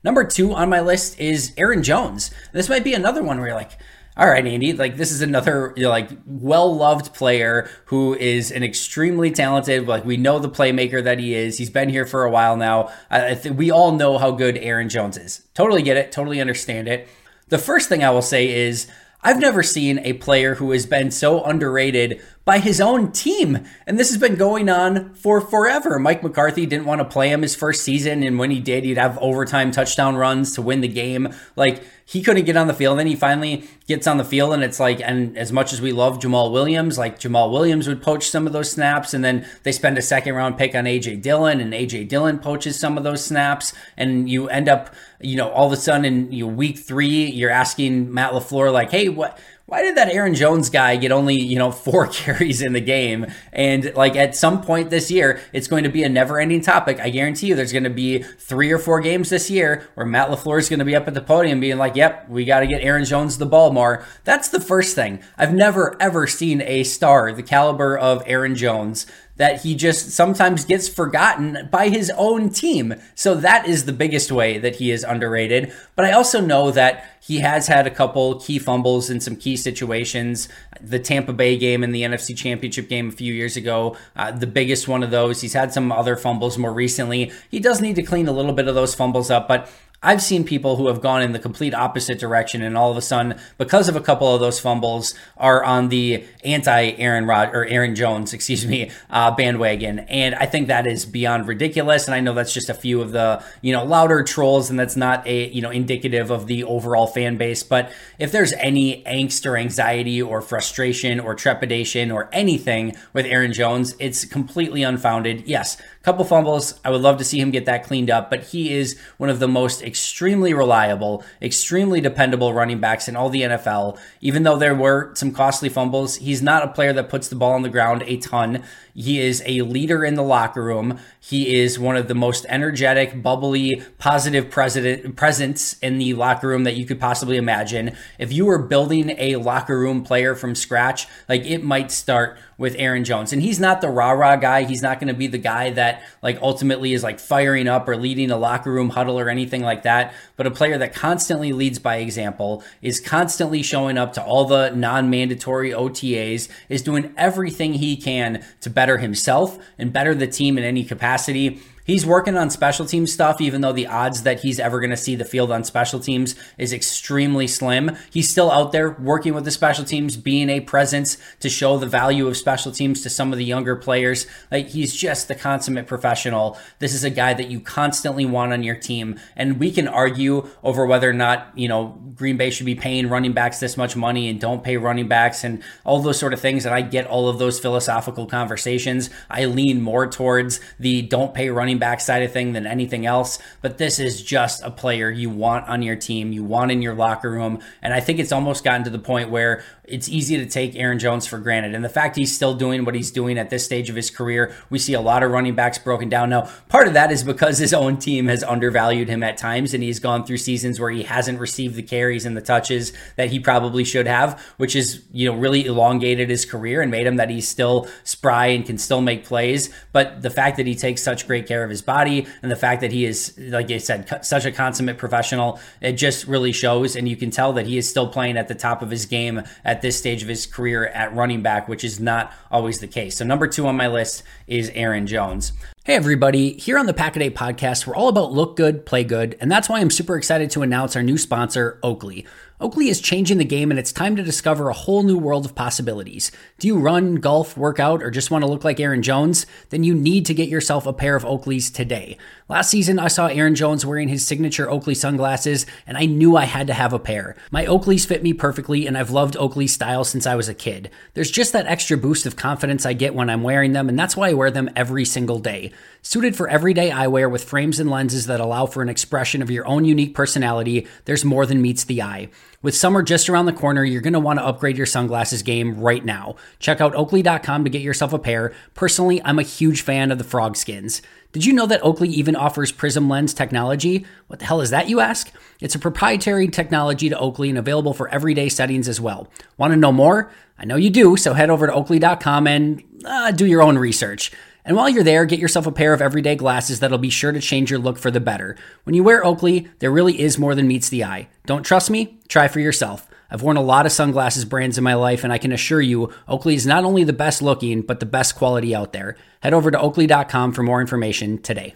Number 0.04 0.24
two 0.24 0.56
on 0.56 0.68
my 0.68 0.80
list 0.81 1.19
is 1.19 1.54
Aaron 1.58 1.84
Jones. 1.84 2.31
This 2.54 2.69
might 2.69 2.84
be 2.84 2.96
another 2.96 3.22
one 3.22 3.38
where 3.38 3.50
you're 3.50 3.56
like, 3.56 3.78
all 4.18 4.28
right, 4.28 4.44
Andy, 4.44 4.74
like 4.74 4.98
this 4.98 5.12
is 5.12 5.22
another 5.22 5.75
you 5.78 5.84
know, 5.84 5.90
like 5.90 6.10
well-loved 6.25 7.13
player 7.13 7.69
who 7.86 8.16
is 8.16 8.52
an 8.52 8.63
extremely 8.63 9.30
talented, 9.30 9.88
like 9.88 10.06
we 10.06 10.18
know 10.18 10.40
the 10.40 10.50
playmaker 10.50 11.04
that 11.04 11.19
he 11.19 11.36
is. 11.36 11.60
He's 11.60 11.69
been 11.69 11.90
here 11.90 12.08
for 12.08 12.24
a 12.24 12.31
while 12.31 12.58
now. 12.58 12.92
I 13.12 13.40
we 13.54 13.69
all 13.69 13.92
know 13.92 14.18
how 14.18 14.31
good 14.31 14.58
Aaron 14.58 14.90
Jones 14.90 15.18
is. 15.18 15.44
Totally 15.54 15.84
get 15.84 15.98
it, 15.98 16.12
totally 16.12 16.42
understand 16.42 16.88
it. 16.88 17.08
The 17.50 17.60
first 17.60 17.90
thing 17.90 18.04
I 18.04 18.10
will 18.10 18.24
say 18.24 18.50
is 18.50 18.88
I've 19.24 19.40
never 19.40 19.62
seen 19.62 20.00
a 20.00 20.13
player 20.13 20.56
who 20.56 20.72
has 20.72 20.88
been 20.88 21.12
so 21.12 21.44
underrated 21.44 22.22
by 22.43 22.59
his 22.59 22.81
own 22.81 23.11
team. 23.11 23.65
And 23.85 23.99
this 23.99 24.09
has 24.09 24.17
been 24.17 24.35
going 24.35 24.69
on 24.69 25.13
for 25.13 25.39
forever. 25.39 25.99
Mike 25.99 26.23
McCarthy 26.23 26.65
didn't 26.65 26.85
want 26.85 26.99
to 26.99 27.05
play 27.05 27.29
him 27.29 27.41
his 27.43 27.55
first 27.55 27.83
season. 27.83 28.23
And 28.23 28.39
when 28.39 28.51
he 28.51 28.59
did, 28.59 28.83
he'd 28.83 28.97
have 28.97 29.17
overtime 29.19 29.71
touchdown 29.71 30.15
runs 30.15 30.53
to 30.55 30.61
win 30.61 30.81
the 30.81 30.88
game. 30.88 31.33
Like, 31.55 31.83
he 32.11 32.21
couldn't 32.21 32.43
get 32.43 32.57
on 32.57 32.67
the 32.67 32.73
field. 32.73 32.99
Then 32.99 33.07
he 33.07 33.15
finally 33.15 33.63
gets 33.88 34.05
on 34.05 34.17
the 34.17 34.25
field, 34.25 34.53
and 34.53 34.63
it's 34.63 34.81
like, 34.81 34.99
and 35.01 35.38
as 35.38 35.53
much 35.53 35.71
as 35.71 35.79
we 35.79 35.93
love 35.93 36.19
Jamaal 36.19 36.51
Williams, 36.51 36.97
like 36.97 37.19
Jamaal 37.19 37.49
Williams 37.53 37.88
would 37.88 38.01
poach 38.01 38.29
some 38.29 38.45
of 38.45 38.51
those 38.51 38.69
snaps, 38.69 39.13
and 39.13 39.23
then 39.23 39.47
they 39.63 39.71
spend 39.71 39.97
a 39.97 40.01
second 40.01 40.35
round 40.35 40.57
pick 40.57 40.75
on 40.75 40.83
AJ 40.83 41.21
Dillon, 41.21 41.61
and 41.61 41.71
AJ 41.71 42.09
Dillon 42.09 42.38
poaches 42.38 42.77
some 42.77 42.97
of 42.97 43.05
those 43.05 43.23
snaps, 43.23 43.73
and 43.95 44.29
you 44.29 44.49
end 44.49 44.67
up, 44.67 44.93
you 45.21 45.38
know, 45.38 45.49
all 45.51 45.67
of 45.67 45.71
a 45.71 45.77
sudden 45.77 46.03
in 46.03 46.31
you 46.33 46.45
know, 46.45 46.51
week 46.51 46.79
three, 46.79 47.27
you're 47.27 47.49
asking 47.49 48.13
Matt 48.13 48.33
LaFleur, 48.33 48.73
like, 48.73 48.91
hey, 48.91 49.07
what 49.07 49.39
why 49.71 49.81
did 49.81 49.95
that 49.95 50.09
Aaron 50.09 50.35
Jones 50.35 50.69
guy 50.69 50.97
get 50.97 51.13
only, 51.13 51.39
you 51.39 51.57
know, 51.57 51.71
four 51.71 52.06
carries 52.07 52.62
in 52.62 52.73
the 52.73 52.81
game? 52.81 53.25
And 53.53 53.95
like 53.95 54.18
at 54.18 54.35
some 54.35 54.62
point 54.62 54.89
this 54.89 55.09
year, 55.09 55.39
it's 55.53 55.69
going 55.69 55.85
to 55.85 55.89
be 55.89 56.03
a 56.03 56.09
never 56.09 56.41
ending 56.41 56.59
topic. 56.59 57.00
I 57.00 57.09
guarantee 57.09 57.47
you 57.47 57.56
there's 57.56 57.71
going 57.71 57.85
to 57.85 57.89
be 57.89 58.21
three 58.21 58.69
or 58.69 58.77
four 58.77 59.00
games 59.00 59.29
this 59.29 59.50
year 59.50 59.88
where 59.94 60.06
Matt 60.06 60.27
LaFleur 60.27 60.59
is 60.59 60.68
going 60.68 60.79
to 60.79 60.85
be 60.85 60.94
up 60.94 61.07
at 61.07 61.13
the 61.13 61.21
podium 61.21 61.62
being 61.62 61.77
like, 61.77 61.95
yep, 61.95 62.27
we 62.27 62.44
got 62.44 62.59
to 62.59 62.68
get 62.68 62.81
Aaron 62.81 63.06
Jones 63.06 63.38
the 63.38 63.45
ball 63.45 63.71
more. 63.71 64.03
That's 64.25 64.50
the 64.50 64.59
first 64.59 64.94
thing. 64.94 65.21
I've 65.38 65.53
never, 65.53 65.95
ever 66.01 66.27
seen 66.27 66.62
a 66.63 66.83
star 66.83 67.31
the 67.31 67.41
caliber 67.41 67.97
of 67.97 68.24
Aaron 68.25 68.56
Jones 68.56 69.06
that 69.41 69.63
he 69.63 69.73
just 69.73 70.11
sometimes 70.11 70.65
gets 70.65 70.88
forgotten 70.88 71.67
by 71.71 71.89
his 71.89 72.11
own 72.15 72.51
team. 72.51 72.93
So 73.15 73.33
that 73.33 73.67
is 73.67 73.85
the 73.85 73.91
biggest 73.91 74.31
way 74.31 74.59
that 74.59 74.75
he 74.75 74.91
is 74.91 75.03
underrated. 75.03 75.73
But 75.95 76.05
I 76.05 76.11
also 76.11 76.39
know 76.39 76.69
that 76.69 77.09
he 77.23 77.39
has 77.39 77.65
had 77.65 77.88
a 77.88 77.89
couple 77.89 78.39
key 78.39 78.59
fumbles 78.59 79.09
in 79.09 79.19
some 79.19 79.35
key 79.35 79.57
situations. 79.57 80.47
The 80.79 80.99
Tampa 80.99 81.33
Bay 81.33 81.57
game 81.57 81.83
and 81.83 81.93
the 81.93 82.03
NFC 82.03 82.38
Championship 82.38 82.88
game 82.88 83.10
a 83.10 83.12
few 83.12 83.33
years 83.33 83.57
ago, 83.57 83.98
uh, 84.15 84.29
the 84.29 84.45
biggest 84.45 84.88
one 84.88 85.01
of 85.01 85.10
those. 85.10 85.41
He's 85.41 85.53
had 85.53 85.74
some 85.74 85.91
other 85.91 86.15
fumbles 86.15 86.60
more 86.60 86.71
recently. 86.71 87.31
He 87.50 87.60
does 87.60 87.81
need 87.81 87.95
to 87.95 88.03
clean 88.03 88.27
a 88.27 88.31
little 88.31 88.53
bit 88.53 88.67
of 88.67 88.75
those 88.75 88.93
fumbles 88.93 89.31
up, 89.31 89.48
but 89.48 89.67
I've 90.03 90.24
seen 90.24 90.46
people 90.46 90.77
who 90.77 90.88
have 90.88 91.00
gone 91.00 91.22
in 91.22 91.31
the 91.31 91.38
complete 91.38 91.75
opposite 91.75 92.17
direction 92.17 92.63
and 92.63 92.75
all 92.75 92.89
of 92.89 92.98
a 92.98 93.03
sudden, 93.03 93.39
because 93.60 93.88
of 93.88 93.96
a 93.96 94.01
couple 94.01 94.34
of 94.34 94.41
those 94.41 94.60
fumbles, 94.60 95.13
are 95.38 95.63
on 95.63 95.89
the 95.89 96.25
anti 96.43 96.93
Aaron 96.93 97.27
Rod 97.27 97.53
or 97.53 97.65
Aaron 97.67 97.93
Jones, 97.93 98.34
excuse 98.41 98.65
me, 98.65 98.89
uh, 99.12 99.29
bandwagon. 99.29 100.00
And 100.00 100.34
I 100.34 100.48
think 100.48 100.70
that 100.70 100.88
is 100.88 101.05
beyond 101.05 101.48
ridiculous. 101.48 102.08
And 102.08 102.15
I 102.15 102.20
know 102.20 102.34
that's 102.34 102.51
just 102.51 102.67
a 102.67 102.74
few 102.74 103.00
of 103.00 103.12
the, 103.12 103.43
you 103.62 103.72
know, 103.72 103.86
louder 103.86 104.24
trolls 104.24 104.72
and 104.72 104.79
that's 104.79 104.96
not 104.96 105.27
a, 105.27 105.50
you 105.50 105.62
know, 105.62 105.70
indicative 105.70 106.31
of 106.31 106.48
the 106.48 106.63
overall 106.63 107.05
fan 107.05 107.38
base. 107.38 107.62
But 107.62 107.91
if 108.17 108.31
there's 108.31 108.53
any 108.53 109.03
angst 109.03 109.46
or 109.46 109.55
anxiety 109.55 110.20
or 110.20 110.41
frustration 110.41 111.20
or 111.20 111.36
trepidation 111.36 112.10
or 112.10 112.27
anything 112.31 112.96
with 113.13 113.27
Aaron 113.27 113.53
Jones, 113.53 113.96
it's 114.00 114.25
completely 114.25 114.81
unfounded. 114.81 115.43
Yes, 115.46 115.79
couple 116.03 116.25
fumbles. 116.25 116.79
I 116.84 116.89
would 116.89 117.01
love 117.01 117.17
to 117.17 117.24
see 117.24 117.39
him 117.39 117.51
get 117.51 117.65
that 117.65 117.84
cleaned 117.84 118.10
up, 118.10 118.29
but 118.29 118.46
he 118.46 118.74
is 118.74 119.00
one 119.17 119.29
of 119.29 119.39
the 119.39 119.48
most 119.48 119.81
extremely 119.84 120.53
reliable, 120.53 121.24
extremely 121.41 122.01
dependable 122.01 122.53
running 122.53 122.79
backs 122.79 123.08
in 123.08 123.15
all 123.15 123.29
the 123.29 123.41
NFL. 123.41 124.00
Even 124.20 124.43
though 124.43 124.58
there 124.58 124.75
were 124.75 125.13
some 125.15 125.31
costly 125.31 125.70
fumbles, 125.70 126.15
he's 126.17 126.41
not 126.41 126.63
a 126.63 126.67
player 126.70 126.93
that 126.93 127.10
puts 127.10 127.27
the 127.27 127.36
ball 127.36 127.53
on 127.53 127.62
the 127.62 127.70
ground 127.70 128.03
a 128.08 128.17
ton. 128.17 128.63
He 128.93 129.20
is 129.20 129.41
a 129.46 129.62
leader 129.62 130.03
in 130.03 130.15
the 130.15 130.24
locker 130.24 130.63
room. 130.63 131.00
He 131.20 131.55
is 131.62 131.79
one 131.79 131.96
of 131.96 132.08
the 132.08 132.15
most 132.15 132.46
energetic, 132.50 133.22
bubbly, 133.22 133.81
positive 134.00 134.50
president, 134.50 135.15
presence 135.15 135.77
in 135.79 135.98
the 135.98 136.13
locker 136.13 136.48
room 136.48 136.63
that 136.65 136.75
you 136.75 136.86
could 136.86 137.00
possibly 137.00 137.38
imagine. 137.38 137.96
If 138.20 138.34
you 138.34 138.46
were 138.46 138.60
building 138.60 139.15
a 139.17 139.38
locker 139.38 139.79
room 139.79 140.03
player 140.03 140.36
from 140.36 140.55
scratch, 140.55 141.08
like 141.29 141.46
it 141.46 141.63
might 141.63 141.91
start 141.91 142.38
with 142.58 142.75
Aaron 142.77 143.03
Jones. 143.03 143.34
And 143.34 143.41
he's 143.41 143.60
not 143.60 143.81
the 143.81 143.89
rah 143.89 144.12
rah 144.12 144.36
guy. 144.36 144.63
He's 144.63 144.84
not 144.84 145.00
going 145.00 145.08
to 145.08 145.15
be 145.15 145.27
the 145.27 145.39
guy 145.39 145.72
that 145.72 145.90
like 146.21 146.39
ultimately 146.41 146.93
is 146.93 147.03
like 147.03 147.19
firing 147.19 147.67
up 147.67 147.88
or 147.88 147.98
leading 147.98 148.31
a 148.31 148.38
locker 148.38 148.71
room 148.71 148.89
huddle 148.89 149.19
or 149.19 149.29
anything 149.29 149.62
like 149.62 149.83
that. 149.83 150.13
But 150.36 150.48
a 150.48 150.51
player 150.51 150.77
that 150.77 150.93
constantly 150.93 151.53
leads 151.53 151.79
by 151.79 151.98
example, 151.98 152.63
is 152.81 153.00
constantly 153.00 153.63
showing 153.63 153.98
up 153.98 154.13
to 154.13 154.24
all 154.24 154.45
the 154.45 154.71
non 154.71 155.10
mandatory 155.10 155.71
OTAs, 155.71 156.50
is 156.69 156.81
doing 156.81 157.13
everything 157.17 157.74
he 157.74 157.98
can 157.98 158.43
to 158.62 158.69
better 158.69 158.98
himself 158.98 159.57
and 159.77 159.91
better 159.91 160.13
the 160.13 160.27
team 160.27 160.57
in 160.57 160.63
any 160.63 160.83
capacity. 160.83 161.62
He's 161.91 162.05
working 162.05 162.38
on 162.38 162.50
special 162.50 162.86
team 162.86 163.05
stuff, 163.05 163.41
even 163.41 163.60
though 163.60 163.74
the 163.74 163.86
odds 163.86 164.24
that 164.24 164.39
he's 164.39 164.62
ever 164.62 164.79
going 164.79 164.91
to 164.91 164.95
see 164.95 165.17
the 165.17 165.25
field 165.25 165.51
on 165.51 165.65
special 165.65 166.00
teams 166.00 166.36
is 166.57 166.71
extremely 166.71 167.48
slim. 167.48 167.98
He's 168.10 168.29
still 168.29 168.50
out 168.50 168.71
there 168.71 168.91
working 168.91 169.33
with 169.33 169.43
the 169.43 169.51
special 169.51 169.83
teams, 169.83 170.15
being 170.15 170.50
a 170.50 170.62
presence 170.62 171.17
to 171.41 171.50
show 171.50 171.77
the 171.77 171.88
value 171.88 172.29
of 172.29 172.38
special 172.38 172.71
teams 172.71 173.01
to 173.01 173.10
some 173.10 173.33
of 173.33 173.38
the 173.38 173.43
younger 173.43 173.75
players. 173.75 174.25
Like 174.50 174.69
he's 174.69 174.95
just 174.95 175.27
the 175.27 175.36
consummate 175.36 175.86
professional. 175.86 176.57
This 176.79 176.93
is 176.93 177.03
a 177.03 177.10
guy 177.10 177.33
that 177.33 177.50
you 177.50 177.60
constantly 177.60 178.25
want 178.25 178.53
on 178.53 178.63
your 178.63 178.77
team. 178.77 179.19
And 179.36 179.60
we 179.60 179.69
can 179.69 179.89
argue 179.89 180.48
over 180.63 180.86
whether 180.86 181.10
or 181.10 181.13
not, 181.13 181.51
you 181.55 181.67
know, 181.67 182.00
Green 182.15 182.38
Bay 182.38 182.51
should 182.51 182.67
be 182.67 182.75
paying 182.75 183.10
running 183.10 183.33
backs 183.33 183.60
this 183.60 183.75
much 183.75 183.98
money 183.98 184.29
and 184.29 184.39
don't 184.39 184.63
pay 184.63 184.77
running 184.77 185.10
backs 185.10 185.43
and 185.43 185.62
all 185.83 186.00
those 186.00 186.17
sort 186.17 186.31
of 186.31 186.39
things. 186.39 186.65
And 186.65 186.74
I 186.74 186.83
get 186.83 187.05
all 187.05 187.27
of 187.27 187.38
those 187.38 187.60
philosophical 187.60 188.27
conversations. 188.27 189.10
I 189.29 189.43
lean 189.43 189.81
more 189.81 190.07
towards 190.07 190.62
the 190.79 191.01
don't 191.01 191.33
pay 191.33 191.50
running 191.50 191.80
back 191.81 192.00
side 192.00 192.23
of 192.23 192.31
thing 192.31 192.53
than 192.53 192.65
anything 192.65 193.05
else. 193.05 193.39
But 193.61 193.77
this 193.77 194.00
is 194.00 194.21
just 194.21 194.63
a 194.63 194.71
player 194.71 195.09
you 195.09 195.29
want 195.29 195.67
on 195.67 195.81
your 195.81 195.97
team, 195.97 196.31
you 196.31 196.45
want 196.45 196.71
in 196.71 196.81
your 196.81 196.93
locker 196.93 197.29
room. 197.29 197.59
And 197.81 197.93
I 197.93 198.00
think 198.00 198.19
it's 198.19 198.31
almost 198.31 198.63
gotten 198.63 198.85
to 198.85 198.89
the 198.89 199.00
point 199.00 199.29
where 199.29 199.63
it's 199.91 200.10
easy 200.10 200.38
to 200.38 200.45
take 200.45 200.75
Aaron 200.75 201.00
Jones 201.00 201.27
for 201.27 201.38
granted. 201.38 201.75
And 201.75 201.83
the 201.83 201.89
fact 201.89 202.15
he's 202.15 202.33
still 202.33 202.53
doing 202.53 202.86
what 202.86 202.95
he's 202.95 203.12
doing 203.12 203.38
at 203.38 203.50
this 203.50 203.65
stage 203.65 203.89
of 203.89 203.95
his 203.95 204.10
career, 204.10 204.55
we 204.69 204.79
see 204.79 204.93
a 204.93 205.01
lot 205.01 205.24
of 205.24 205.31
running 205.31 205.53
backs 205.53 205.77
broken 205.77 206.10
down. 206.10 206.29
Now, 206.29 206.50
part 206.69 206.88
of 206.88 206.93
that 206.93 207.12
is 207.12 207.24
because 207.24 207.57
his 207.57 207.74
own 207.74 207.98
team 207.98 208.27
has 208.27 208.43
undervalued 208.43 209.10
him 209.10 209.24
at 209.24 209.38
times, 209.38 209.74
and 209.74 209.83
he's 209.83 210.00
gone 210.00 210.25
through 210.25 210.38
seasons 210.38 210.79
where 210.79 210.89
he 210.89 211.03
hasn't 211.03 211.39
received 211.39 211.75
the 211.75 211.83
carries 211.83 212.25
and 212.25 212.36
the 212.36 212.41
touches 212.41 212.93
that 213.17 213.29
he 213.29 213.39
probably 213.39 213.83
should 213.83 214.07
have, 214.07 214.39
which 214.57 214.75
is, 214.75 215.03
you 215.12 215.29
know, 215.29 215.38
really 215.38 215.65
elongated 215.65 216.29
his 216.29 216.45
career 216.45 216.81
and 216.81 216.89
made 216.89 217.05
him 217.05 217.17
that 217.17 217.29
he's 217.29 217.48
still 217.48 217.88
spry 218.03 218.48
and 218.48 218.65
can 218.65 218.77
still 218.77 219.01
make 219.01 219.25
plays. 219.25 219.69
But 219.91 220.21
the 220.21 220.29
fact 220.29 220.57
that 220.57 220.65
he 220.67 220.75
takes 220.75 221.03
such 221.03 221.27
great 221.27 221.48
care 221.48 221.63
of 221.63 221.69
his 221.69 221.81
body 221.81 222.25
and 222.41 222.51
the 222.51 222.55
fact 222.55 222.81
that 222.81 222.91
he 222.91 223.05
is, 223.05 223.38
like 223.38 223.69
I 223.69 223.77
said, 223.77 224.25
such 224.25 224.45
a 224.45 224.51
consummate 224.51 224.98
professional, 224.98 225.60
it 225.81 225.93
just 225.93 226.27
really 226.27 226.51
shows. 226.51 226.95
And 226.95 227.07
you 227.10 227.15
can 227.15 227.31
tell 227.31 227.53
that 227.53 227.67
he 227.67 227.77
is 227.77 227.89
still 227.89 228.07
playing 228.07 228.38
at 228.38 228.48
the 228.48 228.55
top 228.55 228.81
of 228.81 228.89
his 228.89 229.05
game 229.05 229.41
at 229.65 229.80
this 229.81 229.97
stage 229.97 230.21
of 230.21 230.29
his 230.29 230.45
career 230.45 230.88
at 230.88 231.13
running 231.15 231.41
back, 231.41 231.67
which 231.67 231.83
is 231.83 232.00
not 232.00 232.33
always 232.50 232.79
the 232.79 232.88
case. 232.88 233.17
So, 233.17 233.25
number 233.25 233.47
two 233.47 233.67
on 233.67 233.75
my 233.75 233.88
list 233.88 234.23
is 234.47 234.71
Aaron 234.73 235.07
Jones. 235.07 235.53
Hey, 235.83 235.95
everybody. 235.95 236.53
Here 236.53 236.77
on 236.77 236.85
the 236.85 236.93
Packaday 236.93 237.31
podcast, 237.31 237.88
we're 237.88 237.95
all 237.95 238.07
about 238.07 238.31
look 238.31 238.55
good, 238.55 238.85
play 238.85 239.03
good. 239.03 239.35
And 239.41 239.51
that's 239.51 239.67
why 239.67 239.79
I'm 239.79 239.89
super 239.89 240.15
excited 240.15 240.51
to 240.51 240.61
announce 240.61 240.95
our 240.95 241.01
new 241.01 241.17
sponsor, 241.17 241.79
Oakley. 241.81 242.25
Oakley 242.62 242.89
is 242.89 243.01
changing 243.01 243.39
the 243.39 243.44
game 243.44 243.72
and 243.72 243.80
it's 243.80 243.91
time 243.91 244.15
to 244.15 244.22
discover 244.22 244.70
a 244.70 244.74
whole 244.74 245.01
new 245.01 245.18
world 245.18 245.46
of 245.46 245.56
possibilities. 245.56 246.32
Do 246.60 246.68
you 246.68 246.77
run, 246.77 247.15
golf, 247.15 247.58
work 247.58 247.80
out, 247.80 248.03
or 248.03 248.12
just 248.12 248.30
want 248.30 248.44
to 248.44 248.50
look 248.50 248.63
like 248.63 248.80
Aaron 248.80 249.01
Jones? 249.01 249.48
Then 249.70 249.84
you 249.84 249.96
need 249.96 250.27
to 250.27 250.36
get 250.36 250.48
yourself 250.48 250.86
a 250.86 250.94
pair 250.94 251.15
of 251.15 251.24
Oakleys 251.24 251.74
today. 251.74 252.20
Last 252.48 252.70
season, 252.70 253.00
I 253.00 253.08
saw 253.08 253.27
Aaron 253.27 253.56
Jones 253.56 253.84
wearing 253.84 254.10
his 254.10 254.27
signature 254.27 254.70
Oakley 254.70 254.94
sunglasses, 254.94 255.65
and 255.88 255.98
I 255.98 256.06
knew 256.06 256.36
I 256.36 256.44
had 256.44 256.68
to 256.68 256.74
have 256.74 256.94
a 256.94 257.00
pair. 257.00 257.36
My 257.50 257.65
Oakleys 257.65 258.06
fit 258.06 258.22
me 258.22 258.34
perfectly, 258.34 258.86
and 258.86 258.98
I've 258.98 259.10
loved 259.10 259.38
Oakley 259.38 259.68
style 259.68 260.03
since 260.03 260.27
I 260.27 260.36
was 260.36 260.50
a 260.50 260.53
kid. 260.53 260.91
There's 261.15 261.32
just 261.32 261.53
that 261.53 261.65
extra 261.65 261.98
boost 261.98 262.25
of 262.25 262.36
confidence 262.36 262.86
I 262.86 262.94
get 262.94 263.15
when 263.15 263.30
I'm 263.30 263.41
wearing 263.41 263.72
them, 263.72 263.89
and 263.89 263.98
that's 263.98 264.15
why 264.18 264.30
I 264.30 264.34
wear 264.34 264.51
them 264.51 264.70
every 264.75 265.06
single 265.06 265.39
day. 265.39 265.72
Suited 266.03 266.36
for 266.36 266.50
everyday 266.50 266.89
eyewear 266.89 267.29
with 267.29 267.43
frames 267.43 267.79
and 267.79 267.88
lenses 267.88 268.25
that 268.25 268.39
allow 268.39 268.65
for 268.65 268.81
an 268.81 268.89
expression 268.89 269.39
of 269.43 269.51
your 269.51 269.67
own 269.67 269.86
unique 269.86 270.15
personality, 270.15 270.88
there's 271.05 271.24
more 271.24 271.46
than 271.46 271.62
meets 271.62 271.84
the 271.84 272.01
eye. 272.01 272.27
With 272.63 272.75
summer 272.75 273.03
just 273.03 273.29
around 273.29 273.46
the 273.46 273.53
corner, 273.53 273.84
you're 273.84 274.01
going 274.01 274.13
to 274.13 274.20
want 274.20 274.39
to 274.39 274.46
upgrade 274.46 274.77
your 274.77 274.88
sunglasses 274.88 275.43
game 275.43 275.79
right 275.79 276.03
now. 276.03 276.38
Check 276.58 276.81
out 276.81 276.96
oakley.com 276.96 277.63
to 277.63 277.70
get 277.70 277.84
yourself 277.84 278.13
a 278.13 278.20
pair. 278.20 278.51
Personally, 278.74 279.22
I'm 279.24 279.38
a 279.38 279.43
huge 279.43 279.84
fan 279.84 280.10
of 280.10 280.17
the 280.17 280.24
frog 280.24 280.58
skins. 280.58 281.03
Did 281.34 281.46
you 281.46 281.53
know 281.53 281.67
that 281.67 281.84
Oakley 281.84 282.10
even 282.10 282.36
offers 282.36 282.72
prism 282.72 283.08
lens 283.08 283.36
technology? 283.36 284.03
What 284.25 284.39
the 284.39 284.46
hell 284.46 284.62
is 284.62 284.72
that, 284.72 284.89
you 284.89 285.01
ask? 285.01 285.31
It's 285.60 285.75
a 285.75 285.79
proprietary 285.79 286.48
technology 286.48 287.10
to 287.10 287.20
Oakley 287.20 287.50
and 287.50 287.60
available 287.60 287.93
for 287.93 288.10
everyday 288.10 288.50
settings 288.50 288.89
as 288.89 289.00
well. 289.00 289.29
Want 289.55 289.72
to 289.72 289.77
know 289.77 289.91
more? 289.91 290.31
I 290.58 290.65
know 290.65 290.77
you 290.77 290.89
do, 290.89 291.15
so 291.15 291.34
head 291.34 291.51
over 291.51 291.67
to 291.67 291.74
oakley.com 291.74 292.48
and 292.48 292.84
uh, 293.05 293.31
do 293.31 293.46
your 293.46 293.62
own 293.62 293.77
research. 293.77 294.31
And 294.63 294.77
while 294.77 294.89
you're 294.89 295.03
there, 295.03 295.25
get 295.25 295.39
yourself 295.39 295.65
a 295.65 295.72
pair 295.72 295.94
of 295.94 296.01
everyday 296.01 296.36
glasses 296.36 296.80
that'll 296.80 296.98
be 296.98 297.10
sure 297.10 297.32
to 297.32 297.41
change 297.41 297.72
your 297.72 297.80
look 297.80 297.98
for 297.98 298.12
the 298.12 298.20
better. 298.20 298.56
When 298.84 298.94
you 298.94 299.03
wear 299.03 299.25
Oakley, 299.25 299.68
there 299.80 299.91
really 299.91 300.20
is 300.20 300.38
more 300.38 300.56
than 300.56 300.68
meets 300.68 300.89
the 300.89 301.03
eye. 301.03 301.30
Don't 301.46 301.63
trust 301.63 301.89
me? 301.89 302.20
Try 302.27 302.48
for 302.48 302.60
yourself. 302.60 303.08
I've 303.32 303.41
worn 303.41 303.58
a 303.58 303.62
lot 303.62 303.86
of 303.86 303.91
sunglasses 303.94 304.44
brands 304.44 304.77
in 304.77 304.84
my 304.84 304.94
life, 304.94 305.24
and 305.24 305.32
I 305.32 305.38
can 305.38 305.53
assure 305.53 305.82
you, 305.82 306.12
Oakley 306.27 306.53
is 306.53 306.68
not 306.68 306.84
only 306.84 307.06
the 307.06 307.13
best 307.13 307.41
looking, 307.41 307.82
but 307.82 308.01
the 308.01 308.06
best 308.06 308.36
quality 308.36 308.75
out 308.75 308.91
there. 308.91 309.15
Head 309.39 309.53
over 309.53 309.72
to 309.72 309.80
oakley.com 309.80 310.51
for 310.51 310.63
more 310.63 310.82
information 310.82 311.41
today. 311.41 311.75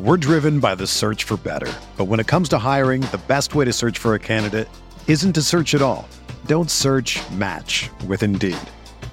We're 0.00 0.16
driven 0.16 0.60
by 0.60 0.74
the 0.74 0.86
search 0.86 1.24
for 1.24 1.36
better. 1.36 1.72
But 1.96 2.06
when 2.06 2.20
it 2.20 2.26
comes 2.26 2.48
to 2.48 2.58
hiring, 2.58 3.02
the 3.02 3.20
best 3.28 3.54
way 3.54 3.64
to 3.64 3.72
search 3.72 3.98
for 3.98 4.14
a 4.14 4.18
candidate 4.18 4.68
isn't 5.06 5.34
to 5.34 5.42
search 5.42 5.74
at 5.74 5.82
all. 5.82 6.08
Don't 6.46 6.70
search 6.70 7.20
match 7.30 7.90
with 8.06 8.22
Indeed. 8.22 8.56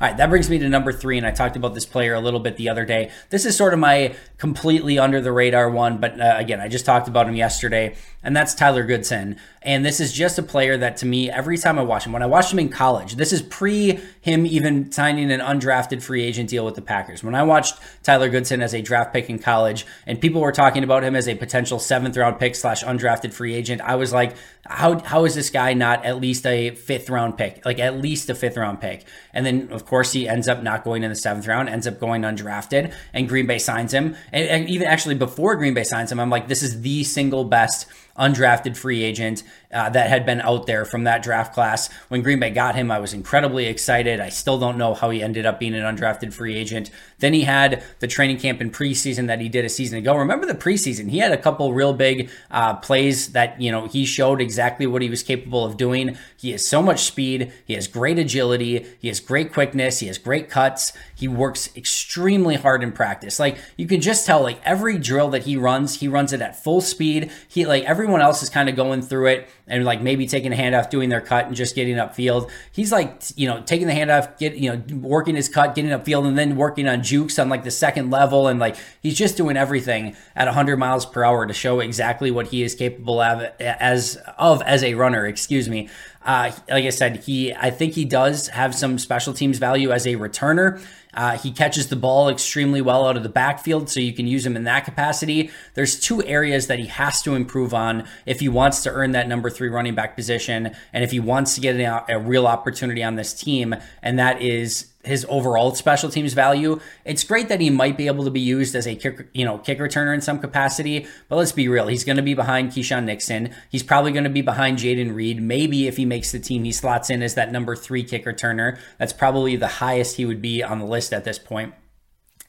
All 0.00 0.06
right, 0.06 0.16
that 0.16 0.30
brings 0.30 0.48
me 0.48 0.58
to 0.58 0.68
number 0.68 0.92
three, 0.92 1.18
and 1.18 1.26
I 1.26 1.32
talked 1.32 1.56
about 1.56 1.74
this 1.74 1.84
player 1.84 2.14
a 2.14 2.20
little 2.20 2.38
bit 2.38 2.56
the 2.56 2.68
other 2.68 2.84
day. 2.84 3.10
This 3.30 3.44
is 3.44 3.56
sort 3.56 3.72
of 3.74 3.80
my 3.80 4.14
completely 4.36 4.96
under 4.96 5.20
the 5.20 5.32
radar 5.32 5.68
one, 5.68 5.98
but 5.98 6.20
uh, 6.20 6.36
again, 6.38 6.60
I 6.60 6.68
just 6.68 6.86
talked 6.86 7.08
about 7.08 7.26
him 7.26 7.34
yesterday, 7.34 7.96
and 8.22 8.36
that's 8.36 8.54
Tyler 8.54 8.84
Goodson. 8.84 9.38
And 9.60 9.84
this 9.84 9.98
is 9.98 10.12
just 10.12 10.38
a 10.38 10.42
player 10.44 10.76
that 10.76 10.98
to 10.98 11.06
me, 11.06 11.28
every 11.28 11.58
time 11.58 11.80
I 11.80 11.82
watch 11.82 12.06
him, 12.06 12.12
when 12.12 12.22
I 12.22 12.26
watched 12.26 12.52
him 12.52 12.60
in 12.60 12.68
college, 12.68 13.16
this 13.16 13.32
is 13.32 13.42
pre 13.42 13.98
him 14.20 14.46
even 14.46 14.92
signing 14.92 15.32
an 15.32 15.40
undrafted 15.40 16.00
free 16.00 16.22
agent 16.22 16.48
deal 16.48 16.64
with 16.64 16.76
the 16.76 16.82
Packers. 16.82 17.24
When 17.24 17.34
I 17.34 17.42
watched 17.42 17.80
Tyler 18.04 18.28
Goodson 18.28 18.62
as 18.62 18.74
a 18.74 18.80
draft 18.80 19.12
pick 19.12 19.28
in 19.28 19.40
college, 19.40 19.84
and 20.06 20.20
people 20.20 20.40
were 20.40 20.52
talking 20.52 20.84
about 20.84 21.02
him 21.02 21.16
as 21.16 21.26
a 21.26 21.34
potential 21.34 21.80
seventh 21.80 22.16
round 22.16 22.38
pick 22.38 22.54
slash 22.54 22.84
undrafted 22.84 23.32
free 23.32 23.52
agent, 23.52 23.80
I 23.80 23.96
was 23.96 24.12
like, 24.12 24.36
how, 24.66 24.98
how 25.00 25.24
is 25.24 25.34
this 25.34 25.50
guy 25.50 25.72
not 25.72 26.04
at 26.04 26.20
least 26.20 26.46
a 26.46 26.70
fifth 26.70 27.08
round 27.08 27.38
pick? 27.38 27.64
Like 27.64 27.78
at 27.78 27.98
least 27.98 28.28
a 28.28 28.34
fifth 28.34 28.56
round 28.56 28.80
pick. 28.80 29.04
And 29.32 29.46
then, 29.46 29.68
of 29.70 29.86
course, 29.86 30.12
he 30.12 30.28
ends 30.28 30.48
up 30.48 30.62
not 30.62 30.84
going 30.84 31.02
in 31.02 31.10
the 31.10 31.16
seventh 31.16 31.46
round, 31.46 31.68
ends 31.68 31.86
up 31.86 31.98
going 31.98 32.22
undrafted, 32.22 32.92
and 33.12 33.28
Green 33.28 33.46
Bay 33.46 33.58
signs 33.58 33.92
him. 33.92 34.16
And, 34.32 34.48
and 34.48 34.68
even 34.68 34.86
actually 34.86 35.14
before 35.14 35.56
Green 35.56 35.74
Bay 35.74 35.84
signs 35.84 36.12
him, 36.12 36.20
I'm 36.20 36.30
like, 36.30 36.48
this 36.48 36.62
is 36.62 36.82
the 36.82 37.04
single 37.04 37.44
best 37.44 37.86
undrafted 38.18 38.76
free 38.76 39.02
agent 39.04 39.42
uh, 39.72 39.90
that 39.90 40.08
had 40.08 40.24
been 40.24 40.40
out 40.40 40.66
there 40.66 40.84
from 40.84 41.04
that 41.04 41.22
draft 41.22 41.52
class. 41.52 41.92
When 42.08 42.22
Green 42.22 42.40
Bay 42.40 42.50
got 42.50 42.74
him, 42.74 42.90
I 42.90 42.98
was 42.98 43.12
incredibly 43.12 43.66
excited. 43.66 44.20
I 44.20 44.30
still 44.30 44.58
don't 44.58 44.78
know 44.78 44.94
how 44.94 45.10
he 45.10 45.22
ended 45.22 45.46
up 45.46 45.60
being 45.60 45.74
an 45.74 45.82
undrafted 45.82 46.32
free 46.32 46.56
agent. 46.56 46.90
Then 47.18 47.34
he 47.34 47.42
had 47.42 47.82
the 47.98 48.06
training 48.06 48.38
camp 48.38 48.60
in 48.60 48.70
preseason 48.70 49.26
that 49.26 49.40
he 49.40 49.48
did 49.48 49.64
a 49.64 49.68
season 49.68 49.98
ago. 49.98 50.16
Remember 50.16 50.46
the 50.46 50.54
preseason? 50.54 51.10
He 51.10 51.18
had 51.18 51.32
a 51.32 51.36
couple 51.36 51.72
real 51.74 51.92
big 51.92 52.30
uh, 52.50 52.76
plays 52.76 53.32
that, 53.32 53.60
you 53.60 53.70
know, 53.70 53.86
he 53.86 54.06
showed 54.06 54.40
exactly 54.40 54.86
what 54.86 55.02
he 55.02 55.10
was 55.10 55.22
capable 55.22 55.64
of 55.64 55.76
doing. 55.76 56.16
He 56.36 56.52
has 56.52 56.66
so 56.66 56.80
much 56.80 57.00
speed. 57.00 57.52
He 57.66 57.74
has 57.74 57.86
great 57.86 58.18
agility. 58.18 58.86
He 59.00 59.08
has 59.08 59.20
great 59.20 59.52
quickness. 59.52 59.98
He 59.98 60.06
has 60.06 60.18
great 60.18 60.48
cuts. 60.48 60.92
He 61.14 61.28
works 61.28 61.68
extremely 61.76 62.56
hard 62.56 62.82
in 62.82 62.92
practice. 62.92 63.38
Like 63.38 63.58
you 63.76 63.86
can 63.86 64.00
just 64.00 64.24
tell, 64.24 64.42
like 64.42 64.60
every 64.64 64.98
drill 64.98 65.28
that 65.30 65.42
he 65.42 65.56
runs, 65.56 66.00
he 66.00 66.08
runs 66.08 66.32
it 66.32 66.40
at 66.40 66.62
full 66.62 66.80
speed. 66.80 67.30
He 67.48 67.66
like 67.66 67.84
everyone 67.84 68.20
else 68.20 68.42
is 68.42 68.48
kind 68.48 68.68
of 68.68 68.76
going 68.76 69.02
through 69.02 69.26
it 69.26 69.48
and 69.68 69.84
like 69.84 70.00
maybe 70.00 70.26
taking 70.26 70.52
a 70.52 70.56
handoff, 70.56 70.90
doing 70.90 71.08
their 71.08 71.20
cut 71.20 71.46
and 71.46 71.56
just 71.56 71.74
getting 71.74 71.96
upfield. 71.96 72.50
He's 72.72 72.92
like, 72.92 73.22
you 73.36 73.46
know, 73.46 73.62
taking 73.62 73.86
the 73.86 73.92
handoff, 73.92 74.38
get, 74.38 74.56
you 74.56 74.70
know, 74.72 74.82
working 74.96 75.36
his 75.36 75.48
cut, 75.48 75.74
getting 75.74 75.90
upfield 75.90 76.26
and 76.26 76.36
then 76.36 76.56
working 76.56 76.88
on 76.88 77.02
jukes 77.02 77.38
on 77.38 77.48
like 77.48 77.64
the 77.64 77.70
second 77.70 78.10
level. 78.10 78.48
And 78.48 78.58
like, 78.58 78.76
he's 79.02 79.16
just 79.16 79.36
doing 79.36 79.56
everything 79.56 80.16
at 80.34 80.46
100 80.46 80.76
miles 80.76 81.06
per 81.06 81.24
hour 81.24 81.46
to 81.46 81.52
show 81.52 81.80
exactly 81.80 82.30
what 82.30 82.48
he 82.48 82.62
is 82.62 82.74
capable 82.74 83.20
of 83.20 83.42
as, 83.60 84.18
of 84.38 84.62
as 84.62 84.82
a 84.82 84.94
runner, 84.94 85.26
excuse 85.26 85.68
me. 85.68 85.88
Uh, 86.24 86.50
like 86.68 86.84
I 86.84 86.90
said, 86.90 87.24
he 87.24 87.54
I 87.54 87.70
think 87.70 87.94
he 87.94 88.04
does 88.04 88.48
have 88.48 88.74
some 88.74 88.98
special 88.98 89.32
teams 89.32 89.58
value 89.58 89.92
as 89.92 90.06
a 90.06 90.16
returner. 90.16 90.82
Uh, 91.14 91.36
he 91.38 91.50
catches 91.50 91.88
the 91.88 91.96
ball 91.96 92.28
extremely 92.28 92.80
well 92.80 93.06
out 93.06 93.16
of 93.16 93.22
the 93.22 93.28
backfield, 93.28 93.88
so 93.88 93.98
you 93.98 94.12
can 94.12 94.26
use 94.26 94.44
him 94.44 94.56
in 94.56 94.64
that 94.64 94.84
capacity. 94.84 95.50
There's 95.74 95.98
two 95.98 96.22
areas 96.24 96.66
that 96.66 96.78
he 96.78 96.86
has 96.86 97.22
to 97.22 97.34
improve 97.34 97.72
on 97.72 98.06
if 98.26 98.40
he 98.40 98.48
wants 98.48 98.82
to 98.82 98.90
earn 98.90 99.12
that 99.12 99.26
number 99.26 99.48
three 99.48 99.68
running 99.68 99.94
back 99.94 100.14
position, 100.14 100.74
and 100.92 101.02
if 101.04 101.10
he 101.10 101.18
wants 101.18 101.54
to 101.54 101.60
get 101.60 101.76
a, 101.76 102.16
a 102.16 102.18
real 102.18 102.46
opportunity 102.46 103.02
on 103.02 103.16
this 103.16 103.32
team, 103.32 103.74
and 104.02 104.18
that 104.18 104.42
is 104.42 104.92
his 105.08 105.26
overall 105.28 105.74
special 105.74 106.10
teams 106.10 106.32
value. 106.32 106.80
It's 107.04 107.24
great 107.24 107.48
that 107.48 107.60
he 107.60 107.70
might 107.70 107.96
be 107.96 108.06
able 108.06 108.24
to 108.24 108.30
be 108.30 108.40
used 108.40 108.74
as 108.74 108.86
a 108.86 108.94
kick, 108.94 109.28
you 109.34 109.44
know, 109.44 109.58
kick 109.58 109.78
returner 109.78 110.14
in 110.14 110.20
some 110.20 110.38
capacity, 110.38 111.06
but 111.28 111.36
let's 111.36 111.52
be 111.52 111.68
real. 111.68 111.88
He's 111.88 112.04
going 112.04 112.16
to 112.16 112.22
be 112.22 112.34
behind 112.34 112.70
Keisean 112.70 113.04
Nixon. 113.04 113.54
He's 113.70 113.82
probably 113.82 114.12
going 114.12 114.24
to 114.24 114.30
be 114.30 114.42
behind 114.42 114.78
Jayden 114.78 115.14
Reed. 115.14 115.42
Maybe 115.42 115.88
if 115.88 115.96
he 115.96 116.04
makes 116.04 116.32
the 116.32 116.38
team, 116.38 116.64
he 116.64 116.72
slots 116.72 117.10
in 117.10 117.22
as 117.22 117.34
that 117.34 117.50
number 117.50 117.74
three 117.74 118.04
kick 118.04 118.24
returner. 118.24 118.78
That's 118.98 119.12
probably 119.12 119.56
the 119.56 119.66
highest 119.66 120.16
he 120.16 120.24
would 120.26 120.42
be 120.42 120.62
on 120.62 120.78
the 120.78 120.86
list 120.86 121.12
at 121.12 121.24
this 121.24 121.38
point. 121.38 121.74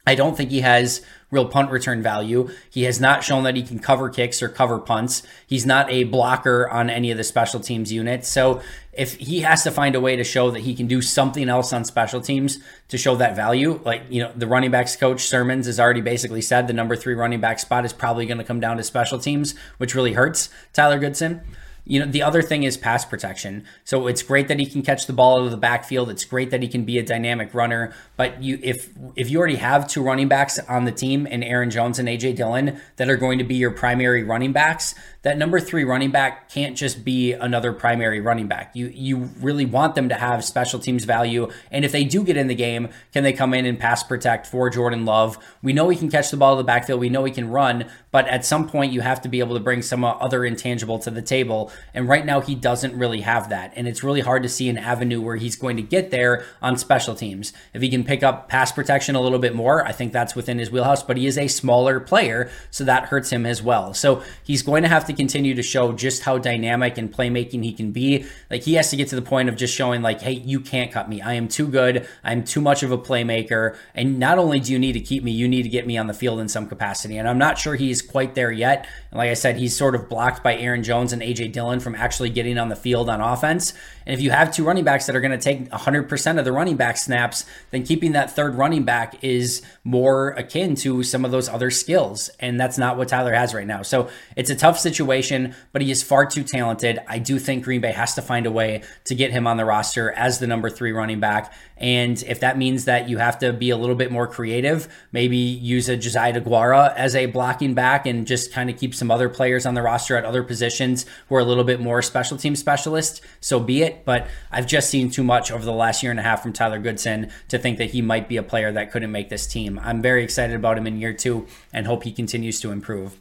I 0.05 0.15
don't 0.15 0.35
think 0.35 0.49
he 0.49 0.61
has 0.61 1.05
real 1.31 1.45
punt 1.45 1.71
return 1.71 2.01
value. 2.01 2.49
He 2.69 2.83
has 2.83 2.99
not 2.99 3.23
shown 3.23 3.43
that 3.43 3.55
he 3.55 3.63
can 3.63 3.79
cover 3.79 4.09
kicks 4.09 4.41
or 4.41 4.49
cover 4.49 4.79
punts. 4.79 5.23
He's 5.45 5.65
not 5.65 5.91
a 5.91 6.03
blocker 6.05 6.69
on 6.69 6.89
any 6.89 7.11
of 7.11 7.17
the 7.17 7.23
special 7.23 7.59
teams 7.59 7.91
units. 7.91 8.27
So 8.27 8.61
if 8.93 9.15
he 9.15 9.41
has 9.41 9.63
to 9.63 9.71
find 9.71 9.95
a 9.95 10.01
way 10.01 10.15
to 10.15 10.23
show 10.23 10.51
that 10.51 10.61
he 10.61 10.75
can 10.75 10.87
do 10.87 11.01
something 11.01 11.47
else 11.47 11.71
on 11.71 11.85
special 11.85 12.19
teams 12.19 12.59
to 12.89 12.97
show 12.97 13.15
that 13.17 13.35
value, 13.35 13.79
like, 13.85 14.03
you 14.09 14.21
know, 14.21 14.31
the 14.35 14.47
running 14.47 14.71
backs 14.71 14.95
coach 14.95 15.19
Sirmans 15.19 15.65
has 15.65 15.79
already 15.79 16.01
basically 16.01 16.41
said 16.41 16.67
the 16.67 16.73
number 16.73 16.95
three 16.95 17.13
running 17.13 17.39
back 17.39 17.59
spot 17.59 17.85
is 17.85 17.93
probably 17.93 18.25
going 18.25 18.39
to 18.39 18.43
come 18.43 18.59
down 18.59 18.77
to 18.77 18.83
special 18.83 19.19
teams, 19.19 19.55
which 19.77 19.95
really 19.95 20.13
hurts 20.13 20.49
Tyler 20.73 20.99
Goodson. 20.99 21.41
You 21.89 21.99
know, 21.99 22.05
the 22.05 22.21
other 22.21 22.43
thing 22.43 22.63
is 22.63 22.77
pass 22.77 23.03
protection. 23.03 23.65
So 23.83 24.05
it's 24.05 24.21
great 24.21 24.47
that 24.47 24.59
he 24.59 24.67
can 24.67 24.83
catch 24.83 25.07
the 25.07 25.13
ball 25.13 25.39
out 25.39 25.45
of 25.45 25.51
the 25.51 25.57
backfield. 25.57 26.11
It's 26.11 26.23
great 26.23 26.51
that 26.51 26.61
he 26.61 26.67
can 26.67 26.85
be 26.85 26.99
a 26.99 27.03
dynamic 27.03 27.51
runner. 27.55 27.95
But 28.15 28.43
you, 28.43 28.59
if 28.61 28.91
if 29.15 29.31
you 29.31 29.39
already 29.39 29.55
have 29.55 29.87
two 29.87 30.03
running 30.03 30.27
backs 30.27 30.59
on 30.59 30.85
the 30.85 30.91
team, 30.91 31.27
and 31.29 31.43
Aaron 31.43 31.71
Jones 31.71 31.97
and 31.97 32.07
AJ 32.07 32.35
Dillon, 32.35 32.79
that 32.97 33.09
are 33.09 33.17
going 33.17 33.39
to 33.39 33.43
be 33.43 33.55
your 33.55 33.71
primary 33.71 34.23
running 34.23 34.53
backs, 34.53 34.93
that 35.23 35.37
number 35.37 35.59
three 35.59 35.83
running 35.83 36.11
back 36.11 36.49
can't 36.49 36.77
just 36.77 37.03
be 37.03 37.33
another 37.33 37.73
primary 37.73 38.21
running 38.21 38.47
back. 38.47 38.75
You 38.75 38.87
you 38.93 39.29
really 39.41 39.65
want 39.65 39.95
them 39.95 40.09
to 40.09 40.15
have 40.15 40.45
special 40.45 40.79
teams 40.79 41.05
value. 41.05 41.49
And 41.71 41.83
if 41.83 41.91
they 41.91 42.03
do 42.03 42.23
get 42.23 42.37
in 42.37 42.47
the 42.47 42.55
game, 42.55 42.89
can 43.13 43.23
they 43.23 43.33
come 43.33 43.55
in 43.55 43.65
and 43.65 43.79
pass 43.79 44.03
protect 44.03 44.45
for 44.45 44.69
Jordan 44.69 45.05
Love? 45.05 45.37
We 45.63 45.73
know 45.73 45.89
he 45.89 45.97
can 45.97 46.11
catch 46.11 46.29
the 46.29 46.37
ball 46.37 46.55
to 46.55 46.61
the 46.61 46.67
backfield. 46.67 46.99
We 46.99 47.09
know 47.09 47.23
he 47.23 47.31
can 47.31 47.49
run, 47.49 47.89
but 48.11 48.27
at 48.27 48.45
some 48.45 48.69
point 48.69 48.93
you 48.93 49.01
have 49.01 49.21
to 49.21 49.29
be 49.29 49.39
able 49.39 49.55
to 49.55 49.59
bring 49.59 49.81
some 49.81 50.03
other 50.03 50.45
intangible 50.45 50.99
to 50.99 51.09
the 51.09 51.21
table. 51.21 51.71
And 51.93 52.07
right 52.07 52.25
now 52.25 52.41
he 52.41 52.55
doesn't 52.55 52.97
really 52.97 53.21
have 53.21 53.49
that. 53.49 53.73
And 53.75 53.87
it's 53.87 54.03
really 54.03 54.21
hard 54.21 54.43
to 54.43 54.49
see 54.49 54.69
an 54.69 54.77
avenue 54.77 55.21
where 55.21 55.35
he's 55.35 55.55
going 55.55 55.77
to 55.77 55.83
get 55.83 56.11
there 56.11 56.45
on 56.61 56.77
special 56.77 57.15
teams. 57.15 57.53
If 57.73 57.81
he 57.81 57.89
can 57.89 58.03
pick 58.03 58.23
up 58.23 58.49
pass 58.49 58.71
protection 58.71 59.15
a 59.15 59.21
little 59.21 59.39
bit 59.39 59.55
more, 59.55 59.85
I 59.85 59.91
think 59.91 60.13
that's 60.13 60.35
within 60.35 60.59
his 60.59 60.71
wheelhouse, 60.71 61.03
but 61.03 61.17
he 61.17 61.27
is 61.27 61.37
a 61.37 61.47
smaller 61.47 61.99
player, 61.99 62.49
so 62.71 62.83
that 62.83 63.05
hurts 63.05 63.31
him 63.31 63.45
as 63.45 63.61
well. 63.61 63.93
So 63.93 64.23
he's 64.43 64.61
going 64.61 64.83
to 64.83 64.89
have 64.89 65.05
to 65.05 65.13
continue 65.13 65.55
to 65.55 65.63
show 65.63 65.93
just 65.93 66.23
how 66.23 66.37
dynamic 66.37 66.97
and 66.97 67.11
playmaking 67.13 67.63
he 67.63 67.73
can 67.73 67.91
be. 67.91 68.25
Like 68.49 68.63
he 68.63 68.73
has 68.75 68.89
to 68.89 68.95
get 68.95 69.07
to 69.09 69.15
the 69.15 69.21
point 69.21 69.49
of 69.49 69.55
just 69.55 69.73
showing 69.73 70.01
like, 70.01 70.21
hey, 70.21 70.33
you 70.33 70.59
can't 70.59 70.91
cut 70.91 71.09
me. 71.09 71.21
I 71.21 71.33
am 71.33 71.47
too 71.47 71.67
good. 71.67 72.07
I'm 72.23 72.43
too 72.43 72.61
much 72.61 72.83
of 72.83 72.91
a 72.91 72.97
playmaker. 72.97 73.77
And 73.93 74.19
not 74.19 74.37
only 74.37 74.59
do 74.59 74.71
you 74.71 74.79
need 74.79 74.93
to 74.93 74.99
keep 74.99 75.23
me, 75.23 75.31
you 75.31 75.47
need 75.47 75.63
to 75.63 75.69
get 75.69 75.85
me 75.85 75.97
on 75.97 76.07
the 76.07 76.13
field 76.13 76.39
in 76.39 76.49
some 76.49 76.67
capacity. 76.67 77.17
And 77.17 77.27
I'm 77.27 77.37
not 77.37 77.57
sure 77.57 77.75
he's 77.75 78.01
quite 78.01 78.35
there 78.35 78.51
yet. 78.51 78.87
And 79.11 79.17
like 79.17 79.29
I 79.29 79.33
said, 79.33 79.57
he's 79.57 79.75
sort 79.75 79.95
of 79.95 80.09
blocked 80.09 80.43
by 80.43 80.55
Aaron 80.55 80.83
Jones 80.83 81.13
and 81.13 81.21
AJ 81.21 81.51
Dillon 81.51 81.58
from 81.79 81.95
actually 81.95 82.29
getting 82.29 82.57
on 82.57 82.69
the 82.69 82.75
field 82.75 83.09
on 83.09 83.21
offense. 83.21 83.73
And 84.05 84.13
if 84.13 84.21
you 84.21 84.31
have 84.31 84.53
two 84.53 84.63
running 84.63 84.83
backs 84.83 85.05
that 85.05 85.15
are 85.15 85.21
going 85.21 85.37
to 85.37 85.37
take 85.37 85.69
100% 85.69 86.39
of 86.39 86.45
the 86.45 86.51
running 86.51 86.77
back 86.77 86.97
snaps, 86.97 87.45
then 87.71 87.83
keeping 87.83 88.13
that 88.13 88.35
third 88.35 88.55
running 88.55 88.83
back 88.83 89.23
is 89.23 89.61
more 89.83 90.29
akin 90.29 90.75
to 90.75 91.03
some 91.03 91.25
of 91.25 91.31
those 91.31 91.49
other 91.49 91.69
skills. 91.69 92.29
And 92.39 92.59
that's 92.59 92.77
not 92.77 92.97
what 92.97 93.07
Tyler 93.07 93.33
has 93.33 93.53
right 93.53 93.67
now. 93.67 93.81
So 93.81 94.09
it's 94.35 94.49
a 94.49 94.55
tough 94.55 94.79
situation, 94.79 95.55
but 95.71 95.81
he 95.81 95.91
is 95.91 96.01
far 96.01 96.25
too 96.25 96.43
talented. 96.43 96.99
I 97.07 97.19
do 97.19 97.37
think 97.39 97.63
Green 97.63 97.81
Bay 97.81 97.91
has 97.91 98.15
to 98.15 98.21
find 98.21 98.45
a 98.45 98.51
way 98.51 98.83
to 99.05 99.15
get 99.15 99.31
him 99.31 99.45
on 99.45 99.57
the 99.57 99.65
roster 99.65 100.11
as 100.11 100.39
the 100.39 100.47
number 100.47 100.69
three 100.69 100.91
running 100.91 101.19
back. 101.19 101.53
And 101.79 102.21
if 102.23 102.41
that 102.41 102.57
means 102.57 102.85
that 102.85 103.07
you 103.07 103.17
have 103.17 103.39
to 103.39 103.53
be 103.53 103.69
a 103.69 103.77
little 103.77 103.95
bit 103.95 104.11
more 104.11 104.27
creative, 104.27 104.87
maybe 105.13 105.37
use 105.37 105.87
a 105.87 105.95
Josiah 105.95 106.39
DeGuara 106.39 106.93
as 106.95 107.15
a 107.15 107.27
blocking 107.27 107.73
back 107.73 108.05
and 108.05 108.27
just 108.27 108.51
kind 108.51 108.69
of 108.69 108.77
keep 108.77 108.93
some 108.93 109.09
other 109.09 109.29
players 109.29 109.65
on 109.65 109.73
the 109.73 109.81
roster 109.81 110.17
at 110.17 110.25
other 110.25 110.43
positions 110.43 111.05
who 111.29 111.35
are 111.35 111.39
a 111.39 111.45
little 111.45 111.63
bit 111.63 111.79
more 111.79 112.01
special 112.01 112.37
team 112.37 112.55
specialists, 112.55 113.21
so 113.39 113.61
be 113.61 113.81
it. 113.81 114.03
But 114.03 114.27
I've 114.51 114.67
just 114.67 114.89
seen 114.89 115.09
too 115.09 115.23
much 115.23 115.51
over 115.51 115.63
the 115.63 115.71
last 115.71 116.03
year 116.03 116.11
and 116.11 116.19
a 116.19 116.23
half 116.23 116.43
from 116.43 116.51
Tyler 116.51 116.79
Goodson 116.79 117.31
to 117.47 117.57
think 117.57 117.77
that 117.77 117.91
he 117.91 118.01
might 118.01 118.27
be 118.27 118.37
a 118.37 118.43
player 118.43 118.71
that 118.73 118.91
couldn't 118.91 119.11
make 119.11 119.29
this 119.29 119.47
team. 119.47 119.79
I'm 119.81 120.01
very 120.01 120.23
excited 120.23 120.55
about 120.55 120.77
him 120.77 120.85
in 120.85 120.99
year 120.99 121.13
two 121.13 121.47
and 121.71 121.87
hope 121.87 122.03
he 122.03 122.11
continues 122.11 122.59
to 122.59 122.71
improve. 122.71 123.17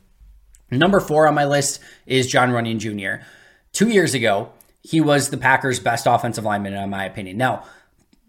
Number 0.71 1.01
four 1.01 1.29
on 1.29 1.35
my 1.35 1.47
list 1.47 1.81
is 2.07 2.27
John 2.27 2.51
Runyan 2.51 2.79
Jr. 2.79 3.25
Two 3.73 3.89
years 3.89 4.15
ago, 4.15 4.53
he 4.83 5.01
was 5.01 5.31
the 5.31 5.37
Packers' 5.37 5.81
best 5.81 6.07
offensive 6.07 6.45
lineman, 6.45 6.75
in 6.75 6.91
my 6.91 7.05
opinion. 7.05 7.37
Now, 7.37 7.65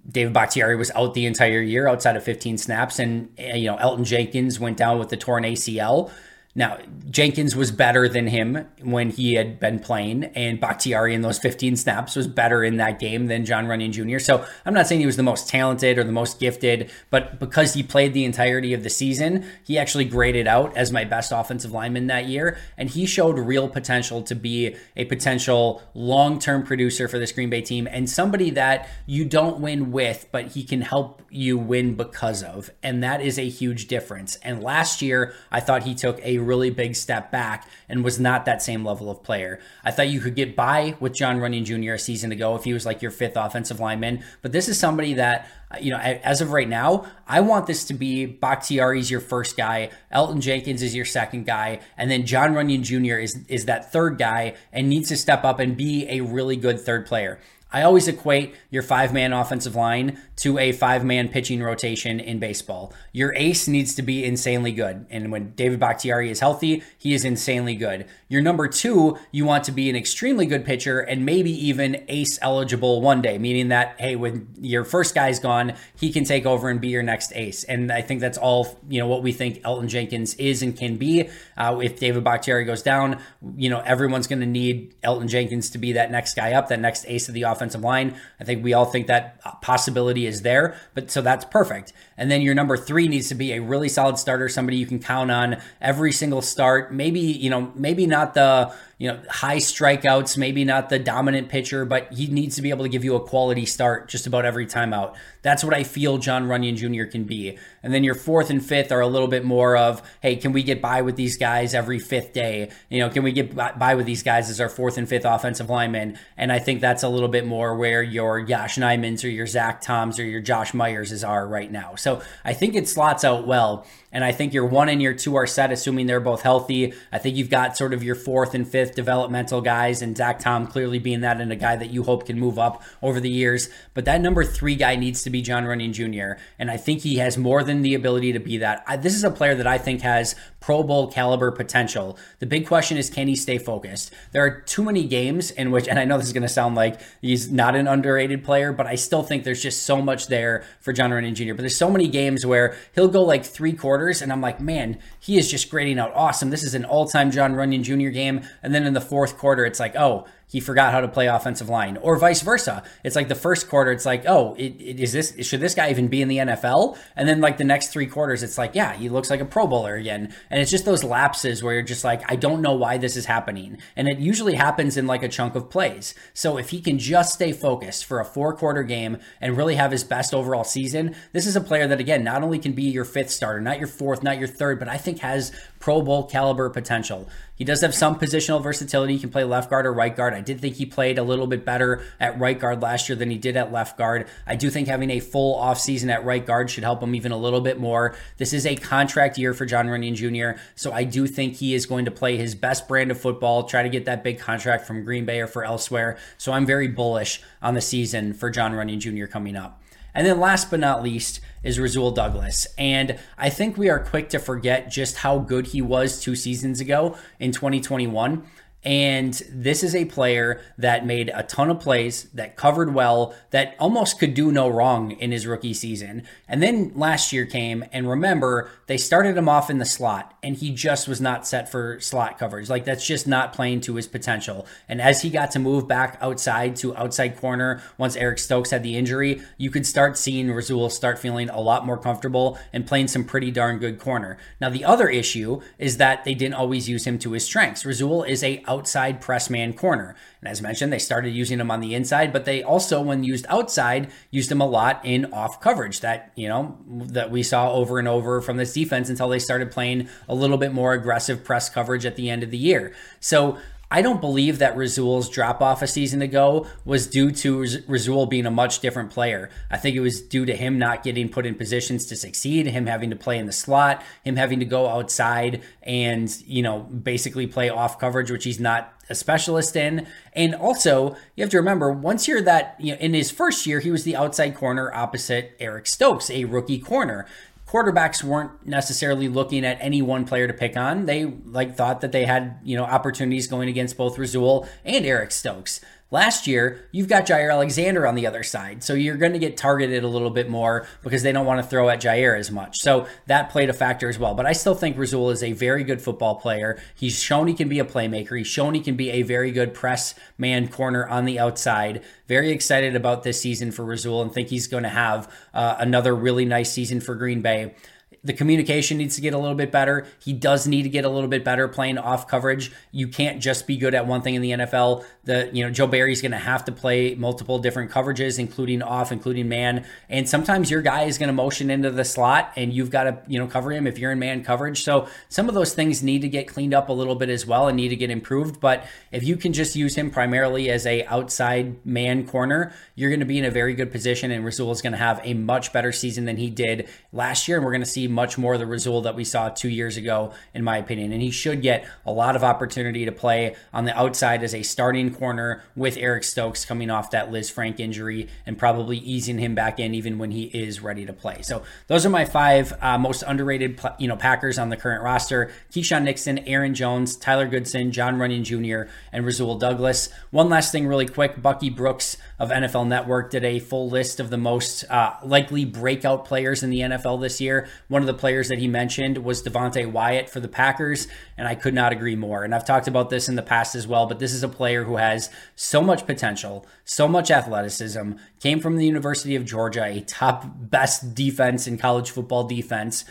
David 0.10 0.34
Bakhtiari 0.34 0.76
was 0.76 0.92
out 0.92 1.14
the 1.14 1.26
entire 1.26 1.62
year 1.62 1.88
outside 1.88 2.16
of 2.16 2.24
15 2.24 2.58
snaps, 2.58 3.00
and 3.00 3.30
eh, 3.38 3.56
you 3.56 3.68
know 3.68 3.78
Elgton 3.78 4.06
Jenkins 4.06 4.60
went 4.60 4.78
down 4.78 5.00
with 5.00 5.10
the 5.10 5.18
torn 5.18 5.44
ACL. 5.44 6.12
Now, 6.60 6.78
Jenkins 7.10 7.56
was 7.56 7.72
better 7.72 8.10
than 8.10 8.28
him 8.28 8.68
when 8.82 9.12
he 9.12 9.36
had 9.36 9.62
been 9.62 9.80
playing, 9.80 10.26
and 10.26 10.60
Bakhtiari 10.60 11.14
in 11.16 11.22
those 11.22 11.40
15 11.40 11.78
snaps 11.78 12.18
was 12.18 12.28
better 12.28 12.66
in 12.66 12.76
that 12.78 13.00
game 13.00 13.28
than 13.28 13.46
John 13.46 13.66
Runyan 13.66 13.94
Jr. 13.94 14.20
So 14.20 14.46
I'm 14.66 14.74
not 14.74 14.86
saying 14.86 15.00
he 15.00 15.06
was 15.06 15.16
the 15.16 15.24
most 15.24 15.48
talented 15.48 15.98
or 15.98 16.04
the 16.04 16.12
most 16.12 16.38
gifted, 16.38 16.92
but 17.12 17.40
because 17.40 17.76
he 17.76 17.82
played 17.82 18.14
the 18.14 18.26
entirety 18.26 18.74
of 18.74 18.84
the 18.84 18.90
season, 18.90 19.46
he 19.64 19.78
actually 19.78 20.04
graded 20.04 20.48
out 20.48 20.76
as 20.76 20.92
my 20.92 21.06
best 21.06 21.32
offensive 21.32 21.72
lineman 21.72 22.08
that 22.08 22.26
year, 22.26 22.58
and 22.78 22.90
he 22.90 23.06
showed 23.06 23.40
real 23.40 23.70
potential 23.70 24.22
to 24.24 24.36
be 24.36 24.76
a 24.98 25.06
potential 25.06 25.82
long 25.94 26.40
term 26.40 26.64
producer 26.64 27.08
for 27.08 27.20
this 27.20 27.32
Green 27.32 27.50
Bay 27.50 27.62
team 27.62 27.88
and 27.90 28.10
somebody 28.10 28.50
that 28.50 28.90
you 29.06 29.24
don't 29.24 29.62
win 29.62 29.94
with, 29.94 30.28
but 30.34 30.48
he 30.48 30.66
can 30.66 30.82
help 30.82 31.22
you 31.30 31.58
win 31.58 31.96
because 31.96 32.44
of. 32.44 32.70
And 32.84 33.02
that 33.02 33.22
is 33.22 33.40
a 33.40 33.48
huge 33.48 33.88
difference. 33.88 34.36
And 34.38 34.62
last 34.62 35.02
year, 35.02 35.34
I 35.52 35.62
thought 35.62 35.84
he 35.84 35.96
took 35.96 36.20
a 36.22 36.40
really 36.50 36.72
big 36.72 36.96
step 36.96 37.32
back 37.32 37.70
and 37.88 38.04
was 38.04 38.20
not 38.20 38.46
that 38.46 38.62
same 38.62 38.84
level 38.84 39.10
of 39.10 39.24
player. 39.24 39.60
I 39.86 39.92
thought 39.92 40.10
you 40.10 40.20
could 40.20 40.36
get 40.36 40.56
by 40.56 40.96
with 41.00 41.14
John 41.14 41.38
Runyan 41.38 41.64
Jr. 41.64 41.94
a 41.94 42.00
season 42.00 42.32
ago 42.32 42.56
if 42.56 42.64
he 42.64 42.74
was 42.74 42.86
like 42.86 43.02
your 43.02 43.12
fifth 43.12 43.38
offensive 43.38 43.80
lineman, 43.80 44.24
but 44.42 44.52
this 44.52 44.68
is 44.68 44.78
somebody 44.80 45.14
that 45.14 45.48
you 45.80 45.92
know, 45.92 46.00
as 46.00 46.42
of 46.42 46.52
right 46.52 46.68
now, 46.68 47.06
I 47.28 47.42
want 47.42 47.68
this 47.68 47.86
to 47.86 47.94
be 47.94 48.26
Bakhtiari's 48.26 49.12
your 49.12 49.20
first 49.20 49.56
guy, 49.56 49.92
Elgton 50.12 50.42
Jenkins 50.42 50.82
is 50.82 50.96
your 50.96 51.06
second 51.06 51.46
guy, 51.46 51.82
and 51.96 52.10
then 52.10 52.26
John 52.26 52.54
Runyan 52.54 52.82
Jr. 52.82 53.20
is 53.20 53.40
is 53.48 53.66
that 53.66 53.92
third 53.92 54.18
guy 54.18 54.56
and 54.74 54.90
needs 54.90 55.10
to 55.10 55.18
step 55.18 55.44
up 55.44 55.60
and 55.60 55.78
be 55.78 56.08
a 56.10 56.22
really 56.22 56.56
good 56.56 56.80
third 56.80 57.06
player. 57.06 57.40
I 57.72 57.84
always 57.84 58.08
equate 58.08 58.56
your 58.72 58.82
five 58.82 59.14
man 59.14 59.32
offensive 59.32 59.76
line 59.76 60.20
to 60.38 60.58
a 60.58 60.72
five 60.72 61.06
man 61.06 61.30
pitching 61.30 61.62
rotation 61.62 62.20
in 62.20 62.40
baseball. 62.40 62.94
Your 63.12 63.34
ace 63.36 63.68
needs 63.68 63.94
to 63.96 64.02
be 64.02 64.26
insanely 64.26 64.72
good. 64.72 65.06
And 65.10 65.32
when 65.32 65.52
David 65.52 65.80
Bakhtiari 65.80 66.32
is 66.32 66.40
healthy, 66.40 66.82
he 66.98 67.14
is 67.14 67.24
insanely 67.24 67.76
good. 67.76 68.08
Your 68.30 68.44
number 68.44 68.68
two, 68.68 69.18
you 69.32 69.44
want 69.44 69.64
to 69.64 69.72
be 69.72 69.90
an 69.90 69.96
extremely 69.96 70.46
good 70.46 70.64
pitcher 70.64 71.00
and 71.00 71.26
maybe 71.26 71.52
even 71.68 72.06
ace 72.08 72.38
eligible 72.44 73.02
one 73.02 73.24
day, 73.24 73.40
meaning 73.40 73.70
that, 73.70 73.96
hey, 74.00 74.16
when 74.16 74.48
your 74.62 74.84
first 74.84 75.16
guy's 75.16 75.40
gone, 75.40 75.74
he 75.96 76.12
can 76.14 76.26
take 76.26 76.46
over 76.46 76.70
and 76.70 76.80
be 76.80 76.90
your 76.90 77.02
next 77.02 77.34
ace. 77.36 77.64
And 77.64 77.92
I 77.92 78.04
think 78.04 78.22
that's 78.22 78.38
all, 78.38 78.80
you 78.88 79.00
know, 79.00 79.08
what 79.08 79.24
we 79.24 79.32
think 79.32 79.64
Elgton 79.64 79.88
Jenkins 79.88 80.36
is 80.36 80.62
and 80.62 80.78
can 80.78 80.98
be. 80.98 81.28
Uh, 81.58 81.80
if 81.82 82.00
David 82.00 82.24
Bakhtiari 82.24 82.66
goes 82.66 82.84
down, 82.84 83.20
you 83.58 83.68
know, 83.68 83.80
everyone's 83.80 84.28
going 84.28 84.42
to 84.42 84.46
need 84.46 84.94
Elgton 85.02 85.28
Jenkins 85.28 85.72
to 85.72 85.80
be 85.80 85.94
that 85.94 86.12
next 86.12 86.36
guy 86.36 86.54
up, 86.54 86.68
that 86.68 86.80
next 86.80 87.06
ace 87.08 87.30
of 87.30 87.34
the 87.34 87.44
offensive 87.44 87.82
line. 87.82 88.16
I 88.40 88.44
think 88.44 88.64
we 88.64 88.74
all 88.74 88.86
think 88.86 89.08
that 89.08 89.42
possibility 89.64 90.28
is 90.28 90.44
there, 90.44 90.80
but 90.94 91.10
so 91.10 91.24
that's 91.24 91.46
perfect. 91.46 91.94
And 92.20 92.30
then 92.30 92.42
your 92.42 92.54
number 92.54 92.76
three 92.76 93.08
needs 93.08 93.30
to 93.30 93.36
be 93.36 93.54
a 93.54 93.62
really 93.62 93.88
solid 93.88 94.20
starter, 94.20 94.50
somebody 94.50 94.78
you 94.78 94.86
can 94.86 95.00
count 95.00 95.32
on 95.32 95.62
every 95.82 96.12
single 96.12 96.42
start. 96.42 96.94
Maybe, 96.94 97.22
you 97.22 97.50
know, 97.50 97.72
maybe 97.76 98.06
not 98.06 98.34
the 98.34 98.74
you 99.00 99.08
know, 99.08 99.20
high 99.30 99.58
strikeouts, 99.58 100.38
maybe 100.38 100.66
not 100.66 100.90
the 100.90 101.00
dominant 101.00 101.48
pitcher, 101.48 101.86
but 101.86 102.12
he 102.12 102.28
needs 102.28 102.58
to 102.58 102.62
be 102.62 102.70
able 102.70 102.84
to 102.84 102.90
give 102.90 103.06
you 103.06 103.16
a 103.16 103.20
quality 103.22 103.66
start 103.66 104.10
just 104.10 104.28
about 104.28 104.46
every 104.46 104.66
time 104.66 104.94
out. 104.94 105.16
That's 105.42 105.64
what 105.64 105.74
I 105.74 105.84
feel 105.84 106.18
John 106.18 106.48
Runyan 106.48 106.76
Jr. 106.76 107.10
can 107.10 107.24
be. 107.24 107.58
And 107.82 107.94
then 107.94 108.04
your 108.04 108.14
fourth 108.14 108.50
and 108.50 108.64
fifth 108.64 108.92
are 108.92 109.00
a 109.00 109.08
little 109.08 109.30
bit 109.30 109.46
more 109.46 109.78
of, 109.78 110.02
hey, 110.22 110.36
can 110.36 110.52
we 110.52 110.64
get 110.64 110.82
by 110.82 111.02
with 111.02 111.16
these 111.16 111.38
guys 111.38 111.74
every 111.74 111.98
fifth 111.98 112.34
day? 112.34 112.72
You 112.90 113.00
know, 113.00 113.10
can 113.10 113.24
we 113.24 113.32
get 113.32 113.56
by 113.56 113.96
with 113.96 114.06
these 114.06 114.22
guys 114.22 114.50
as 114.50 114.60
our 114.60 114.68
fourth 114.68 114.98
and 114.98 115.08
fifth 115.08 115.24
offensive 115.24 115.70
linemen? 115.70 116.20
And 116.36 116.52
I 116.52 116.60
think 116.60 116.82
that's 116.82 117.04
a 117.04 117.10
little 117.10 117.30
bit 117.30 117.46
more 117.46 117.78
where 117.78 118.04
your 118.04 118.38
Yosh 118.38 118.76
Nijmans 118.76 119.24
or 119.24 119.30
your 119.30 119.48
Zach 119.48 119.80
Toms 119.80 120.20
or 120.20 120.26
your 120.26 120.42
Josh 120.42 120.74
Myers 120.74 121.24
are 121.24 121.48
right 121.48 121.72
now. 121.72 121.96
So 121.96 122.22
I 122.44 122.52
think 122.52 122.76
it 122.76 122.90
slots 122.90 123.24
out 123.24 123.48
well. 123.48 123.86
And 124.12 124.24
I 124.24 124.32
think 124.32 124.54
your 124.56 124.66
one 124.66 124.90
and 124.90 125.02
your 125.02 125.14
two 125.14 125.36
are 125.36 125.46
set, 125.46 125.72
assuming 125.72 126.08
they're 126.08 126.20
both 126.20 126.42
healthy. 126.42 126.94
I 127.12 127.20
think 127.20 127.38
you've 127.38 127.52
got 127.52 127.78
sort 127.78 127.94
of 127.94 128.04
your 128.04 128.16
fourth 128.16 128.56
and 128.56 128.68
fifth 128.68 128.89
developmental 128.96 129.62
guys, 129.62 130.02
and 130.02 130.16
Zach 130.18 130.40
Tom 130.40 130.68
clearly 130.68 131.00
being 131.00 131.22
that 131.22 131.42
and 131.42 131.52
a 131.52 131.56
guy 131.56 131.76
that 131.76 131.90
you 131.90 132.04
hope 132.04 132.26
can 132.26 132.40
move 132.40 132.60
up 132.60 132.84
over 133.02 133.20
the 133.20 133.30
years. 133.30 133.70
But 133.94 134.06
that 134.06 134.22
number 134.22 134.44
three 134.44 134.76
guy 134.76 134.96
needs 134.96 135.24
to 135.24 135.30
be 135.30 135.42
John 135.42 135.64
Runyan 135.64 135.94
Jr., 135.94 136.42
and 136.58 136.70
I 136.70 136.78
think 136.78 137.02
he 137.02 137.18
has 137.18 137.38
more 137.38 137.64
than 137.64 137.82
the 137.82 137.94
ability 137.94 138.34
to 138.34 138.40
be 138.40 138.58
that. 138.58 138.84
I, 138.88 138.98
this 138.98 139.16
is 139.16 139.24
a 139.24 139.32
player 139.32 139.56
that 139.56 139.68
I 139.68 139.78
think 139.78 140.02
has 140.02 140.36
Pro 140.60 140.84
Bowl 140.84 141.08
caliber 141.08 141.52
potential. 141.52 142.18
The 142.40 142.46
big 142.46 142.68
question 142.68 142.98
is 142.98 143.10
can 143.10 143.28
he 143.28 143.36
stay 143.36 143.58
focused? 143.58 144.14
There 144.32 144.44
are 144.44 144.62
too 144.62 144.84
many 144.84 145.06
games 145.06 145.52
in 145.52 145.72
which, 145.72 145.88
and 145.88 145.98
I 145.98 146.06
know 146.06 146.18
this 146.18 146.28
is 146.28 146.34
going 146.34 146.44
to 146.44 146.50
sound 146.50 146.76
like 146.76 147.00
he's 147.22 147.52
not 147.52 147.76
an 147.76 147.88
underrated 147.88 148.44
player, 148.44 148.74
but 148.74 148.86
I 148.86 148.96
still 148.96 149.24
think 149.24 149.44
there's 149.44 149.64
just 149.64 149.84
so 149.84 150.02
much 150.02 150.28
there 150.28 150.66
for 150.80 150.94
John 150.94 151.12
Runyan 151.12 151.34
Jr. 151.34 151.54
But 151.54 151.62
there's 151.62 151.78
so 151.78 151.90
many 151.90 152.08
games 152.08 152.46
where 152.46 152.76
he'll 152.94 153.08
go 153.08 153.24
like 153.24 153.46
three 153.46 153.74
quarters, 153.74 154.22
and 154.22 154.32
I'm 154.32 154.42
like, 154.42 154.60
man, 154.60 155.00
he 155.20 155.38
is 155.38 155.50
just 155.50 155.70
grading 155.70 156.00
out 156.00 156.14
awesome. 156.14 156.50
This 156.50 156.64
is 156.64 156.76
an 156.76 156.86
all 156.86 157.08
time 157.08 157.32
John 157.32 157.54
Runyan 157.54 157.84
Jr. 157.84 158.10
game. 158.10 158.42
And 158.62 158.74
then 158.74 158.86
in 158.86 158.94
the 158.94 159.02
fourth 159.02 159.38
quarter, 159.38 159.66
it's 159.66 159.80
like, 159.80 159.96
oh, 159.96 160.26
he 160.50 160.60
forgot 160.60 160.92
how 160.92 161.00
to 161.00 161.08
play 161.08 161.28
offensive 161.28 161.70
line, 161.70 161.98
or 161.98 162.18
vice 162.18 162.42
versa. 162.42 162.84
It's 163.04 163.16
like 163.16 163.28
the 163.28 163.36
first 163.36 163.70
quarter, 163.70 163.92
it's 163.92 164.06
like, 164.06 164.26
oh, 164.28 164.56
it, 164.56 164.74
it, 164.82 165.00
is 165.00 165.14
this 165.14 165.36
should 165.48 165.62
this 165.62 165.76
guy 165.76 165.92
even 165.92 166.08
be 166.08 166.24
in 166.24 166.28
the 166.28 166.38
NFL? 166.38 166.98
And 167.16 167.30
then 167.30 167.40
like 167.40 167.58
the 167.58 167.64
next 167.64 167.88
three 167.90 168.08
quarters, 168.08 168.42
it's 168.42 168.58
like, 168.58 168.74
yeah, 168.74 168.94
he 168.94 169.10
looks 169.10 169.30
like 169.30 169.42
a 169.42 169.46
Pro 169.46 169.68
Bowler 169.68 169.96
again. 169.96 170.34
And 170.50 170.60
it's 170.60 170.72
just 170.72 170.86
those 170.86 171.04
lapses 171.04 171.62
where 171.62 171.76
you're 171.76 171.84
just 171.84 172.04
like, 172.04 172.30
I 172.32 172.36
don't 172.36 172.64
know 172.64 172.74
why 172.74 172.98
this 172.98 173.16
is 173.16 173.28
happening, 173.28 173.78
and 173.96 174.10
it 174.10 174.18
usually 174.18 174.56
happens 174.56 174.98
in 174.98 175.06
like 175.06 175.22
a 175.22 175.30
chunk 175.30 175.54
of 175.54 175.70
plays. 175.70 176.16
So 176.34 176.58
if 176.58 176.72
he 176.72 176.82
can 176.82 176.98
just 176.98 177.36
stay 177.36 177.52
focused 177.52 178.06
for 178.06 178.20
a 178.20 178.26
four 178.26 178.56
quarter 178.56 178.82
game 178.82 179.20
and 179.40 179.56
really 179.56 179.76
have 179.76 179.92
his 179.92 180.04
best 180.04 180.34
overall 180.34 180.64
season, 180.64 181.16
this 181.32 181.46
is 181.46 181.56
a 181.56 181.62
player 181.62 181.88
that 181.88 182.00
again 182.00 182.24
not 182.24 182.42
only 182.42 182.58
can 182.58 182.74
be 182.74 182.84
your 182.84 183.06
fifth 183.06 183.30
starter, 183.30 183.62
not 183.62 183.78
your 183.78 183.88
fourth, 183.88 184.24
not 184.24 184.40
your 184.40 184.48
third, 184.48 184.80
but 184.80 184.88
I 184.88 184.98
think 184.98 185.20
has 185.20 185.52
Pro 185.80 186.02
Bowl 186.02 186.24
caliber 186.24 186.70
potential. 186.70 187.30
He 187.60 187.66
does 187.66 187.82
have 187.82 187.94
some 187.94 188.18
positional 188.18 188.64
versatility. 188.64 189.16
He 189.16 189.20
can 189.20 189.30
play 189.30 189.44
left 189.44 189.70
guard 189.70 189.86
or 189.86 189.92
right 189.92 190.16
guard. 190.16 190.34
I 190.34 190.40
did 190.40 190.62
think 190.62 190.76
he 190.76 190.86
played 190.86 191.20
a 191.20 191.24
little 191.24 191.46
bit 191.46 191.66
better 191.66 192.02
at 192.18 192.40
right 192.40 192.58
guard 192.58 192.82
last 192.82 193.10
year 193.10 193.18
than 193.18 193.30
he 193.30 193.38
did 193.38 193.58
at 193.58 193.70
left 193.70 193.98
guard. 193.98 194.28
I 194.48 194.56
do 194.56 194.70
think 194.70 194.88
having 194.88 195.10
a 195.10 195.20
full 195.20 195.60
offseason 195.60 196.10
at 196.10 196.24
right 196.24 196.46
guard 196.46 196.70
should 196.70 196.86
help 196.86 197.04
him 197.04 197.14
even 197.16 197.34
a 197.34 197.38
little 197.38 197.60
bit 197.60 197.78
more. 197.78 198.16
This 198.38 198.54
is 198.54 198.66
a 198.66 198.78
contract 198.78 199.38
year 199.38 199.54
for 199.54 199.66
John 199.66 199.88
Runyan 199.88 200.16
Jr., 200.16 200.62
so 200.76 200.94
I 200.94 201.04
do 201.04 201.28
think 201.28 201.58
he 201.58 201.74
is 201.74 201.86
going 201.86 202.06
to 202.06 202.12
play 202.12 202.38
his 202.38 202.56
best 202.56 202.88
brand 202.88 203.12
of 203.12 203.20
football, 203.20 203.64
try 203.64 203.84
to 203.84 203.90
get 203.90 204.06
that 204.06 204.24
big 204.24 204.40
contract 204.40 204.88
from 204.88 205.04
Green 205.04 205.26
Bay 205.26 205.42
or 205.42 205.48
for 205.48 205.66
elsewhere. 205.66 206.18
So 206.38 206.54
I'm 206.54 206.66
very 206.66 206.88
bullish 206.88 207.42
on 207.62 207.74
the 207.74 207.82
season 207.82 208.34
for 208.34 208.50
John 208.50 208.72
Runyan 208.72 209.00
Jr. 209.00 209.26
coming 209.26 209.58
up. 209.58 209.84
And 210.14 210.26
then 210.26 210.40
last 210.40 210.72
but 210.72 210.80
not 210.80 211.04
least 211.04 211.40
is 211.64 211.80
Rasul 211.80 212.12
Douglas. 212.12 212.68
And 212.78 213.18
I 213.38 213.50
think 213.50 213.78
we 213.78 213.90
are 213.90 214.00
quick 214.00 214.30
to 214.30 214.40
forget 214.40 214.90
just 214.90 215.18
how 215.18 215.40
good 215.40 215.68
he 215.68 215.82
was 215.82 216.20
two 216.22 216.36
seasons 216.36 216.80
ago 216.80 217.18
in 217.40 217.52
2021. 217.52 218.44
And 218.84 219.34
this 219.52 219.84
is 219.84 219.94
a 219.94 220.06
player 220.06 220.62
that 220.78 221.06
made 221.06 221.30
a 221.34 221.44
ton 221.44 221.70
of 221.70 221.82
plays, 221.82 222.30
that 222.34 222.56
covered 222.56 222.94
well, 222.94 223.36
that 223.50 223.76
almost 223.78 224.20
could 224.20 224.34
do 224.34 224.54
no 224.54 224.70
wrong 224.70 225.12
in 225.12 225.34
his 225.34 225.46
rookie 225.46 225.74
season. 225.74 226.24
And 226.48 226.64
then 226.64 226.94
last 226.96 227.34
year 227.34 227.46
came, 227.46 227.84
and 227.92 228.10
remember, 228.10 228.70
they 228.88 228.96
started 228.96 229.38
him 229.38 229.50
off 229.50 229.70
in 229.70 229.80
the 229.80 229.86
slot, 229.86 230.34
and 230.42 230.56
he 230.56 230.72
just 230.72 231.10
was 231.10 231.20
not 231.20 231.46
set 231.46 231.70
for 231.70 232.00
slot 232.00 232.40
coverage. 232.40 232.70
Like, 232.70 232.86
that's 232.86 233.06
just 233.06 233.28
not 233.28 233.52
playing 233.52 233.82
to 233.82 233.96
his 233.96 234.08
potential. 234.08 234.66
And 234.88 235.02
as 235.02 235.22
he 235.24 235.30
got 235.30 235.52
to 235.52 235.60
move 235.60 235.88
back 235.88 236.18
outside 236.22 236.78
to 236.78 236.96
outside 236.96 237.38
corner, 237.38 237.84
once 237.98 238.16
Eric 238.16 238.40
Stokes 238.40 238.72
had 238.72 238.84
the 238.84 238.96
injury, 238.96 239.42
you 239.58 239.70
could 239.72 239.86
start 239.86 240.18
seeing 240.18 240.50
Rasul 240.52 240.90
start 240.90 241.20
feeling 241.20 241.50
a 241.50 241.60
lot 241.60 241.86
more 241.86 241.98
comfortable 241.98 242.58
and 242.72 242.88
playing 242.88 243.10
some 243.10 243.26
pretty 243.26 243.52
darn 243.52 243.78
good 243.78 244.00
corner. 244.00 244.38
Now, 244.62 244.70
the 244.70 244.86
other 244.86 245.10
issue 245.10 245.62
is 245.78 245.98
that 245.98 246.24
they 246.24 246.34
didn't 246.34 246.56
always 246.56 246.88
use 246.88 247.06
him 247.06 247.20
to 247.20 247.34
his 247.34 247.44
strengths. 247.44 247.86
Rasul 247.86 248.24
is 248.24 248.42
a 248.42 248.64
outside 248.70 249.20
press 249.20 249.50
man 249.50 249.74
corner. 249.74 250.16
And 250.40 250.48
as 250.48 250.62
mentioned, 250.62 250.94
they 250.94 251.00
started 251.00 251.32
using 251.32 251.60
him 251.60 251.72
on 251.72 251.82
the 251.82 251.96
inside, 251.96 252.32
but 252.32 252.46
they 252.46 252.64
also, 252.64 253.02
when 253.02 253.24
used 253.24 253.46
outside, 253.50 254.12
used 254.32 254.52
him 254.52 254.62
a 254.62 254.68
lot 254.68 255.02
in 255.04 255.34
off 255.34 255.60
coverage 255.60 256.00
that, 256.02 256.32
you 256.36 256.48
know, 256.48 256.78
that 256.88 257.32
we 257.32 257.44
saw 257.44 257.74
over 257.74 258.00
and 258.00 258.08
over 258.08 258.40
from 258.40 258.58
this 258.58 258.72
defense 258.72 259.10
until 259.10 259.28
they 259.28 259.40
started 259.40 259.72
playing 259.72 260.08
a 260.30 260.36
little 260.36 260.58
bit 260.58 260.72
more 260.72 260.94
aggressive 260.94 261.44
press 261.44 261.70
coverage 261.70 262.06
at 262.06 262.16
the 262.16 262.30
end 262.30 262.44
of 262.44 262.52
the 262.52 262.58
year. 262.58 262.94
So 263.20 263.58
I 263.92 264.04
don't 264.04 264.22
believe 264.22 264.60
that 264.60 264.78
Rasul's 264.78 265.30
drop 265.30 265.62
off 265.62 265.82
a 265.82 265.88
season 265.88 266.22
ago 266.22 266.68
was 266.86 267.08
due 267.08 267.32
to 267.32 267.66
Rasul 267.88 268.28
being 268.28 268.46
a 268.46 268.52
much 268.52 268.80
different 268.80 269.10
player. 269.10 269.50
I 269.72 269.78
think 269.78 269.96
it 269.96 270.02
was 270.02 270.22
due 270.22 270.46
to 270.46 270.56
him 270.56 270.78
not 270.78 271.04
getting 271.04 271.28
put 271.30 271.48
in 271.48 271.56
positions 271.56 272.06
to 272.08 272.16
succeed, 272.16 272.68
him 272.68 272.86
having 272.86 273.10
to 273.10 273.16
play 273.16 273.40
in 273.40 273.48
the 273.48 273.52
slot, 273.52 274.04
him 274.24 274.36
having 274.36 274.60
to 274.60 274.66
go 274.66 274.88
outside 274.88 275.64
and, 275.82 276.30
you 276.46 276.62
know, 276.62 276.82
basically 276.82 277.48
play 277.48 277.70
off 277.70 278.00
coverage, 278.00 278.30
which 278.30 278.44
he's 278.44 278.60
not 278.60 278.94
a 279.10 279.16
specialist 279.16 279.76
in. 279.76 280.06
And 280.34 280.54
also, 280.54 281.16
you 281.36 281.44
have 281.44 281.50
to 281.50 281.58
remember, 281.58 281.92
once 281.92 282.28
you're 282.28 282.44
that, 282.44 282.76
you 282.80 282.94
know, 282.94 283.00
in 283.00 283.16
his 283.16 283.32
first 283.32 283.66
year, 283.66 283.80
he 283.80 283.90
was 283.90 284.04
the 284.04 284.16
outside 284.16 284.56
corner 284.56 284.94
opposite 284.94 285.56
Eric 285.60 285.88
Stokes, 285.88 286.30
a 286.30 286.46
rookie 286.46 286.78
corner 286.78 287.26
quarterbacks 287.70 288.24
weren't 288.24 288.66
necessarily 288.66 289.28
looking 289.28 289.64
at 289.64 289.78
any 289.80 290.02
one 290.02 290.26
player 290.26 290.48
to 290.48 290.54
pick 290.54 290.76
on. 290.76 291.06
They 291.06 291.26
like 291.26 291.76
thought 291.76 292.02
that 292.02 292.12
they 292.12 292.26
had, 292.26 292.60
you 292.64 292.76
know, 292.76 292.84
opportunities 292.84 293.46
going 293.46 293.70
against 293.70 293.96
both 293.96 294.18
Rasul 294.18 294.68
and 294.84 295.06
Eric 295.06 295.32
Stokes. 295.32 295.80
Last 296.12 296.48
year, 296.48 296.88
you've 296.92 297.08
got 297.08 297.28
Jaire 297.28 297.52
Alexander 297.52 298.08
on 298.08 298.16
the 298.16 298.26
other 298.26 298.42
side. 298.42 298.84
So 298.84 298.96
you're 298.96 299.18
going 299.18 299.34
to 299.34 299.40
get 299.40 299.58
targeted 299.58 300.04
a 300.04 300.08
little 300.08 300.32
bit 300.32 300.50
more 300.50 300.88
because 301.04 301.22
they 301.22 301.32
don't 301.32 301.46
want 301.46 301.62
to 301.62 301.68
throw 301.68 301.88
at 301.88 302.02
Jaire 302.02 302.38
as 302.38 302.50
much. 302.50 302.80
So 302.80 303.06
that 303.28 303.52
played 303.52 303.70
a 303.70 303.74
factor 303.74 304.10
as 304.10 304.18
well. 304.18 304.34
But 304.34 304.48
I 304.48 304.54
still 304.54 304.74
think 304.74 304.98
Rasul 304.98 305.30
is 305.30 305.44
a 305.44 305.52
very 305.52 305.84
good 305.84 306.02
football 306.02 306.36
player. 306.36 306.82
He's 306.96 307.22
shown 307.22 307.48
he 307.48 307.54
can 307.54 307.70
be 307.70 307.78
a 307.78 307.86
playmaker. 307.86 308.36
He's 308.40 308.48
shown 308.48 308.74
he 308.74 308.82
can 308.82 308.96
be 308.96 309.12
a 309.12 309.22
very 309.22 309.52
good 309.52 309.76
press 309.76 310.16
man 310.36 310.68
corner 310.68 311.08
on 311.08 311.26
the 311.26 311.38
outside. 311.38 312.04
Very 312.28 312.50
excited 312.50 312.96
about 312.96 313.22
this 313.22 313.40
season 313.40 313.72
for 313.72 313.86
Rasul 313.86 314.24
and 314.24 314.34
think 314.34 314.50
he's 314.50 314.66
going 314.66 314.84
to 314.84 314.90
have 314.90 315.32
uh, 315.54 315.76
another 315.78 316.16
really 316.16 316.46
nice 316.46 316.72
season 316.72 317.02
for 317.02 317.14
Green 317.14 317.44
Bay. 317.44 317.76
The 318.24 318.34
communication 318.34 318.98
needs 318.98 319.16
to 319.16 319.22
get 319.22 319.34
a 319.34 319.38
little 319.38 319.56
bit 319.56 319.72
better. 319.72 320.06
He 320.20 320.34
does 320.34 320.68
need 320.68 320.84
to 320.84 320.90
get 320.90 321.06
a 321.06 321.10
little 321.10 321.30
bit 321.30 321.44
better 321.44 321.68
playing 321.68 321.98
off 321.98 322.28
coverage. 322.28 322.72
You 322.92 323.08
can't 323.08 323.42
just 323.42 323.66
be 323.66 323.78
good 323.78 323.96
at 323.96 324.08
one 324.08 324.22
thing 324.22 324.36
in 324.36 324.42
the 324.42 324.52
NFL. 324.52 325.06
The 325.24 325.50
you 325.54 325.64
know 325.64 325.72
Joe 325.72 325.88
Barry's 325.88 326.22
going 326.22 326.34
to 326.34 326.38
have 326.38 326.66
to 326.66 326.72
play 326.72 327.16
multiple 327.16 327.60
different 327.60 327.92
coverages, 327.92 328.38
including 328.38 328.82
off, 328.82 329.12
including 329.12 329.48
man. 329.48 329.86
And 330.10 330.28
sometimes 330.28 330.70
your 330.70 330.82
guy 330.82 331.04
is 331.04 331.18
going 331.18 331.28
to 331.28 331.34
motion 331.34 331.70
into 331.70 331.92
the 331.92 332.04
slot, 332.04 332.52
and 332.58 332.74
you've 332.74 332.90
got 332.90 333.04
to 333.04 333.20
you 333.28 333.40
know 333.40 333.48
cover 333.48 333.72
him 333.72 333.88
if 333.88 333.98
you're 333.98 334.12
in 334.12 334.20
man 334.20 334.44
coverage. 334.44 334.84
So 334.84 335.08
some 335.30 335.48
of 335.48 335.56
those 335.56 335.74
things 335.74 336.04
need 336.04 336.22
to 336.22 336.30
get 336.30 336.48
cleaned 336.48 336.74
up 336.74 336.90
a 336.90 336.94
little 336.94 337.16
bit 337.16 337.30
as 337.30 337.46
well, 337.46 337.68
and 337.68 337.78
need 337.78 337.90
to 337.90 337.96
get 337.96 338.10
improved. 338.10 338.60
But 338.60 338.86
if 339.12 339.24
you 339.24 339.38
can 339.38 339.54
just 339.54 339.76
use 339.78 339.96
him 339.96 340.12
primarily 340.12 340.70
as 340.70 340.86
a 340.86 341.06
outside 341.06 341.86
man 341.86 342.28
corner, 342.28 342.74
you're 342.96 343.10
going 343.10 343.22
to 343.22 343.26
be 343.26 343.40
in 343.40 343.46
a 343.46 343.52
very 343.52 343.74
good 343.74 343.92
position. 343.92 344.32
And 344.32 344.44
Rasul 344.44 344.72
is 344.72 344.82
going 344.82 344.92
to 344.94 344.98
have 344.98 345.22
a 345.24 345.34
much 345.34 345.72
better 345.72 345.94
season 345.94 346.26
than 346.26 346.36
he 346.36 346.50
did 346.50 346.90
last 347.14 347.48
year, 347.48 347.58
and 347.58 347.66
we're 347.66 347.72
going 347.72 347.82
to 347.82 347.86
see 347.86 348.09
much 348.10 348.38
more 348.38 348.58
the 348.58 348.66
Rasul 348.66 349.02
that 349.02 349.16
we 349.16 349.24
saw 349.24 349.50
two 349.50 349.70
years 349.70 349.98
ago, 349.98 350.34
in 350.54 350.64
my 350.64 350.78
opinion. 350.78 351.14
And 351.14 351.22
he 351.22 351.32
should 351.32 351.62
get 351.62 351.88
a 352.06 352.12
lot 352.12 352.36
of 352.36 352.44
opportunity 352.44 353.06
to 353.06 353.12
play 353.12 353.56
on 353.74 353.86
the 353.86 353.98
outside 353.98 354.44
as 354.44 354.54
a 354.54 354.64
starting 354.64 355.14
corner 355.14 355.64
with 355.76 355.98
Eric 355.98 356.24
Stokes 356.24 356.66
coming 356.66 356.90
off 356.90 357.12
that 357.12 357.32
Lisfranc 357.32 357.80
injury 357.80 358.28
and 358.46 358.58
probably 358.58 358.98
easing 358.98 359.38
him 359.38 359.56
back 359.56 359.80
in 359.80 359.94
even 359.94 360.18
when 360.18 360.32
he 360.32 360.46
is 360.46 360.82
ready 360.82 361.06
to 361.06 361.14
play. 361.14 361.42
So 361.42 361.64
those 361.88 362.06
are 362.06 362.10
my 362.10 362.26
five 362.26 362.74
uh, 362.82 362.98
most 362.98 363.24
underrated, 363.24 363.80
you 363.98 364.08
know, 364.08 364.18
Packers 364.18 364.58
on 364.58 364.70
the 364.70 364.78
current 364.78 365.04
roster: 365.04 365.52
Keisean 365.72 366.04
Nixon, 366.04 366.40
Aaron 366.40 366.74
Jones, 366.74 367.16
Tyler 367.16 367.48
Goodson, 367.48 367.92
John 367.92 368.18
Runyan 368.18 368.44
Jr., 368.44 368.92
and 369.12 369.26
Rasul 369.26 369.58
Douglas. 369.58 370.10
One 370.32 370.50
last 370.50 370.72
thing, 370.72 370.88
really 370.88 371.08
quick: 371.08 371.42
Bucky 371.42 371.70
Brooks 371.70 372.18
of 372.38 372.50
NFL 372.50 372.88
Network 372.88 373.32
did 373.32 373.44
a 373.44 373.60
full 373.60 373.90
list 373.90 374.20
of 374.20 374.30
the 374.30 374.38
most 374.38 374.84
uh, 374.90 375.16
likely 375.24 375.66
breakout 375.66 376.26
players 376.26 376.64
in 376.64 376.70
the 376.70 376.80
NFL 376.80 377.22
this 377.22 377.42
year. 377.42 377.68
One 377.88 377.99
of 378.02 378.08
the 378.08 378.14
players 378.14 378.48
that 378.50 378.60
he 378.60 378.68
mentioned 378.68 379.20
was 379.20 379.44
Devonte 379.44 379.92
Wyatt 379.92 380.30
for 380.30 380.40
the 380.40 380.48
Packers, 380.48 381.08
and 381.38 381.48
I 381.48 381.56
could 381.56 381.74
not 381.74 381.92
agree 381.92 382.16
more. 382.16 382.44
And 382.44 382.54
I've 382.54 382.66
talked 382.66 382.88
about 382.88 383.10
this 383.10 383.30
in 383.30 383.36
the 383.36 383.42
past 383.42 383.76
as 383.76 383.88
well, 383.88 384.06
but 384.06 384.20
this 384.20 384.34
is 384.34 384.44
a 384.44 384.50
player 384.50 384.84
who 384.84 384.98
has 384.98 385.30
so 385.56 385.82
much 385.82 386.06
potential, 386.06 386.66
so 386.86 387.08
much 387.08 387.32
athleticism, 387.32 388.14
came 388.40 388.60
from 388.60 388.78
the 388.78 388.86
University 388.86 389.36
of 389.36 389.46
Georgia, 389.46 389.84
a 389.84 390.02
top 390.02 390.46
best 390.56 391.14
defense 391.16 391.68
in 391.68 391.78
college 391.78 392.12
football 392.12 392.44
defense, 392.46 393.06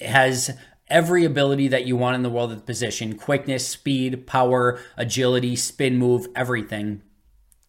has 0.00 0.56
every 0.88 1.24
ability 1.24 1.68
that 1.68 1.86
you 1.86 1.96
want 1.96 2.14
in 2.14 2.22
the 2.22 2.30
world 2.30 2.52
of 2.52 2.58
the 2.58 2.64
position 2.64 3.16
quickness, 3.16 3.66
speed, 3.66 4.26
power, 4.26 4.78
agility, 4.96 5.56
spin 5.56 5.96
move, 5.96 6.26
everything. 6.36 7.02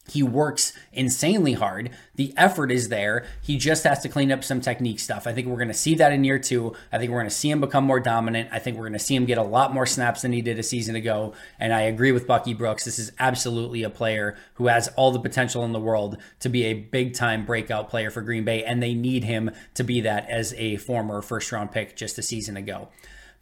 He 0.09 0.21
works 0.21 0.73
insanely 0.91 1.53
hard. 1.53 1.89
The 2.15 2.33
effort 2.35 2.71
is 2.71 2.89
there. 2.89 3.25
He 3.41 3.57
just 3.57 3.85
has 3.85 4.01
to 4.01 4.09
clean 4.09 4.33
up 4.33 4.43
some 4.43 4.59
technique 4.59 4.99
stuff. 4.99 5.25
I 5.25 5.33
think 5.33 5.47
we're 5.47 5.55
going 5.55 5.69
to 5.69 5.73
see 5.73 5.95
that 5.95 6.11
in 6.11 6.25
year 6.25 6.39
two. 6.39 6.75
I 6.91 6.97
think 6.97 7.09
we're 7.09 7.19
going 7.19 7.29
to 7.29 7.35
see 7.35 7.49
him 7.49 7.61
become 7.61 7.85
more 7.85 8.01
dominant. 8.01 8.49
I 8.51 8.59
think 8.59 8.75
we're 8.75 8.83
going 8.83 8.93
to 8.93 8.99
see 8.99 9.15
him 9.15 9.25
get 9.25 9.37
a 9.37 9.43
lot 9.43 9.73
more 9.73 9.85
snaps 9.85 10.21
than 10.21 10.33
he 10.33 10.41
did 10.41 10.59
a 10.59 10.63
season 10.63 10.97
ago. 10.97 11.33
And 11.57 11.73
I 11.73 11.81
agree 11.81 12.11
with 12.11 12.27
Bucky 12.27 12.53
Brooks. 12.53 12.83
This 12.83 12.99
is 12.99 13.13
absolutely 13.17 13.83
a 13.83 13.89
player 13.89 14.35
who 14.55 14.67
has 14.67 14.89
all 14.89 15.11
the 15.11 15.19
potential 15.19 15.63
in 15.63 15.71
the 15.71 15.79
world 15.79 16.17
to 16.41 16.49
be 16.49 16.65
a 16.65 16.73
big 16.73 17.13
time 17.13 17.45
breakout 17.45 17.89
player 17.89 18.11
for 18.11 18.21
Green 18.21 18.43
Bay. 18.43 18.63
And 18.65 18.83
they 18.83 18.93
need 18.93 19.23
him 19.23 19.51
to 19.75 19.85
be 19.85 20.01
that 20.01 20.29
as 20.29 20.53
a 20.55 20.75
former 20.77 21.21
first 21.21 21.49
round 21.51 21.71
pick 21.71 21.95
just 21.95 22.17
a 22.17 22.21
season 22.21 22.57
ago 22.57 22.89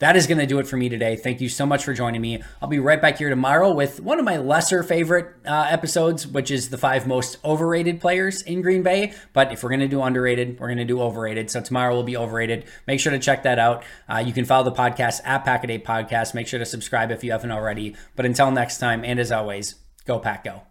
that 0.01 0.15
is 0.15 0.25
going 0.25 0.39
to 0.39 0.47
do 0.47 0.57
it 0.57 0.67
for 0.67 0.77
me 0.77 0.89
today. 0.89 1.15
Thank 1.15 1.41
you 1.41 1.47
so 1.47 1.65
much 1.65 1.85
for 1.85 1.93
joining 1.93 2.21
me. 2.21 2.41
I'll 2.59 2.67
be 2.67 2.79
right 2.79 2.99
back 2.99 3.19
here 3.19 3.29
tomorrow 3.29 3.71
with 3.71 4.01
one 4.01 4.17
of 4.17 4.25
my 4.25 4.37
lesser 4.37 4.81
favorite 4.81 5.35
uh, 5.45 5.67
episodes, 5.69 6.25
which 6.25 6.49
is 6.49 6.69
the 6.69 6.77
five 6.77 7.05
most 7.05 7.37
overrated 7.45 8.01
players 8.01 8.41
in 8.41 8.63
Green 8.63 8.81
Bay. 8.81 9.13
But 9.31 9.53
if 9.53 9.61
we're 9.61 9.69
going 9.69 9.81
to 9.81 9.87
do 9.87 10.01
underrated, 10.01 10.59
we're 10.59 10.67
going 10.67 10.79
to 10.79 10.85
do 10.85 11.01
overrated. 11.01 11.51
So 11.51 11.61
tomorrow 11.61 11.93
will 11.93 12.03
be 12.03 12.17
overrated. 12.17 12.65
Make 12.87 12.99
sure 12.99 13.11
to 13.11 13.19
check 13.19 13.43
that 13.43 13.59
out. 13.59 13.83
Uh, 14.09 14.17
you 14.17 14.33
can 14.33 14.45
follow 14.45 14.63
the 14.63 14.75
podcast 14.75 15.21
at 15.23 15.45
Packaday 15.45 15.83
Podcast. 15.83 16.33
Make 16.33 16.47
sure 16.47 16.59
to 16.59 16.65
subscribe 16.65 17.11
if 17.11 17.23
you 17.23 17.31
haven't 17.31 17.51
already. 17.51 17.95
But 18.15 18.25
until 18.25 18.49
next 18.49 18.79
time, 18.79 19.05
and 19.05 19.19
as 19.19 19.31
always, 19.31 19.75
go 20.07 20.17
Pack 20.17 20.45
Go. 20.45 20.70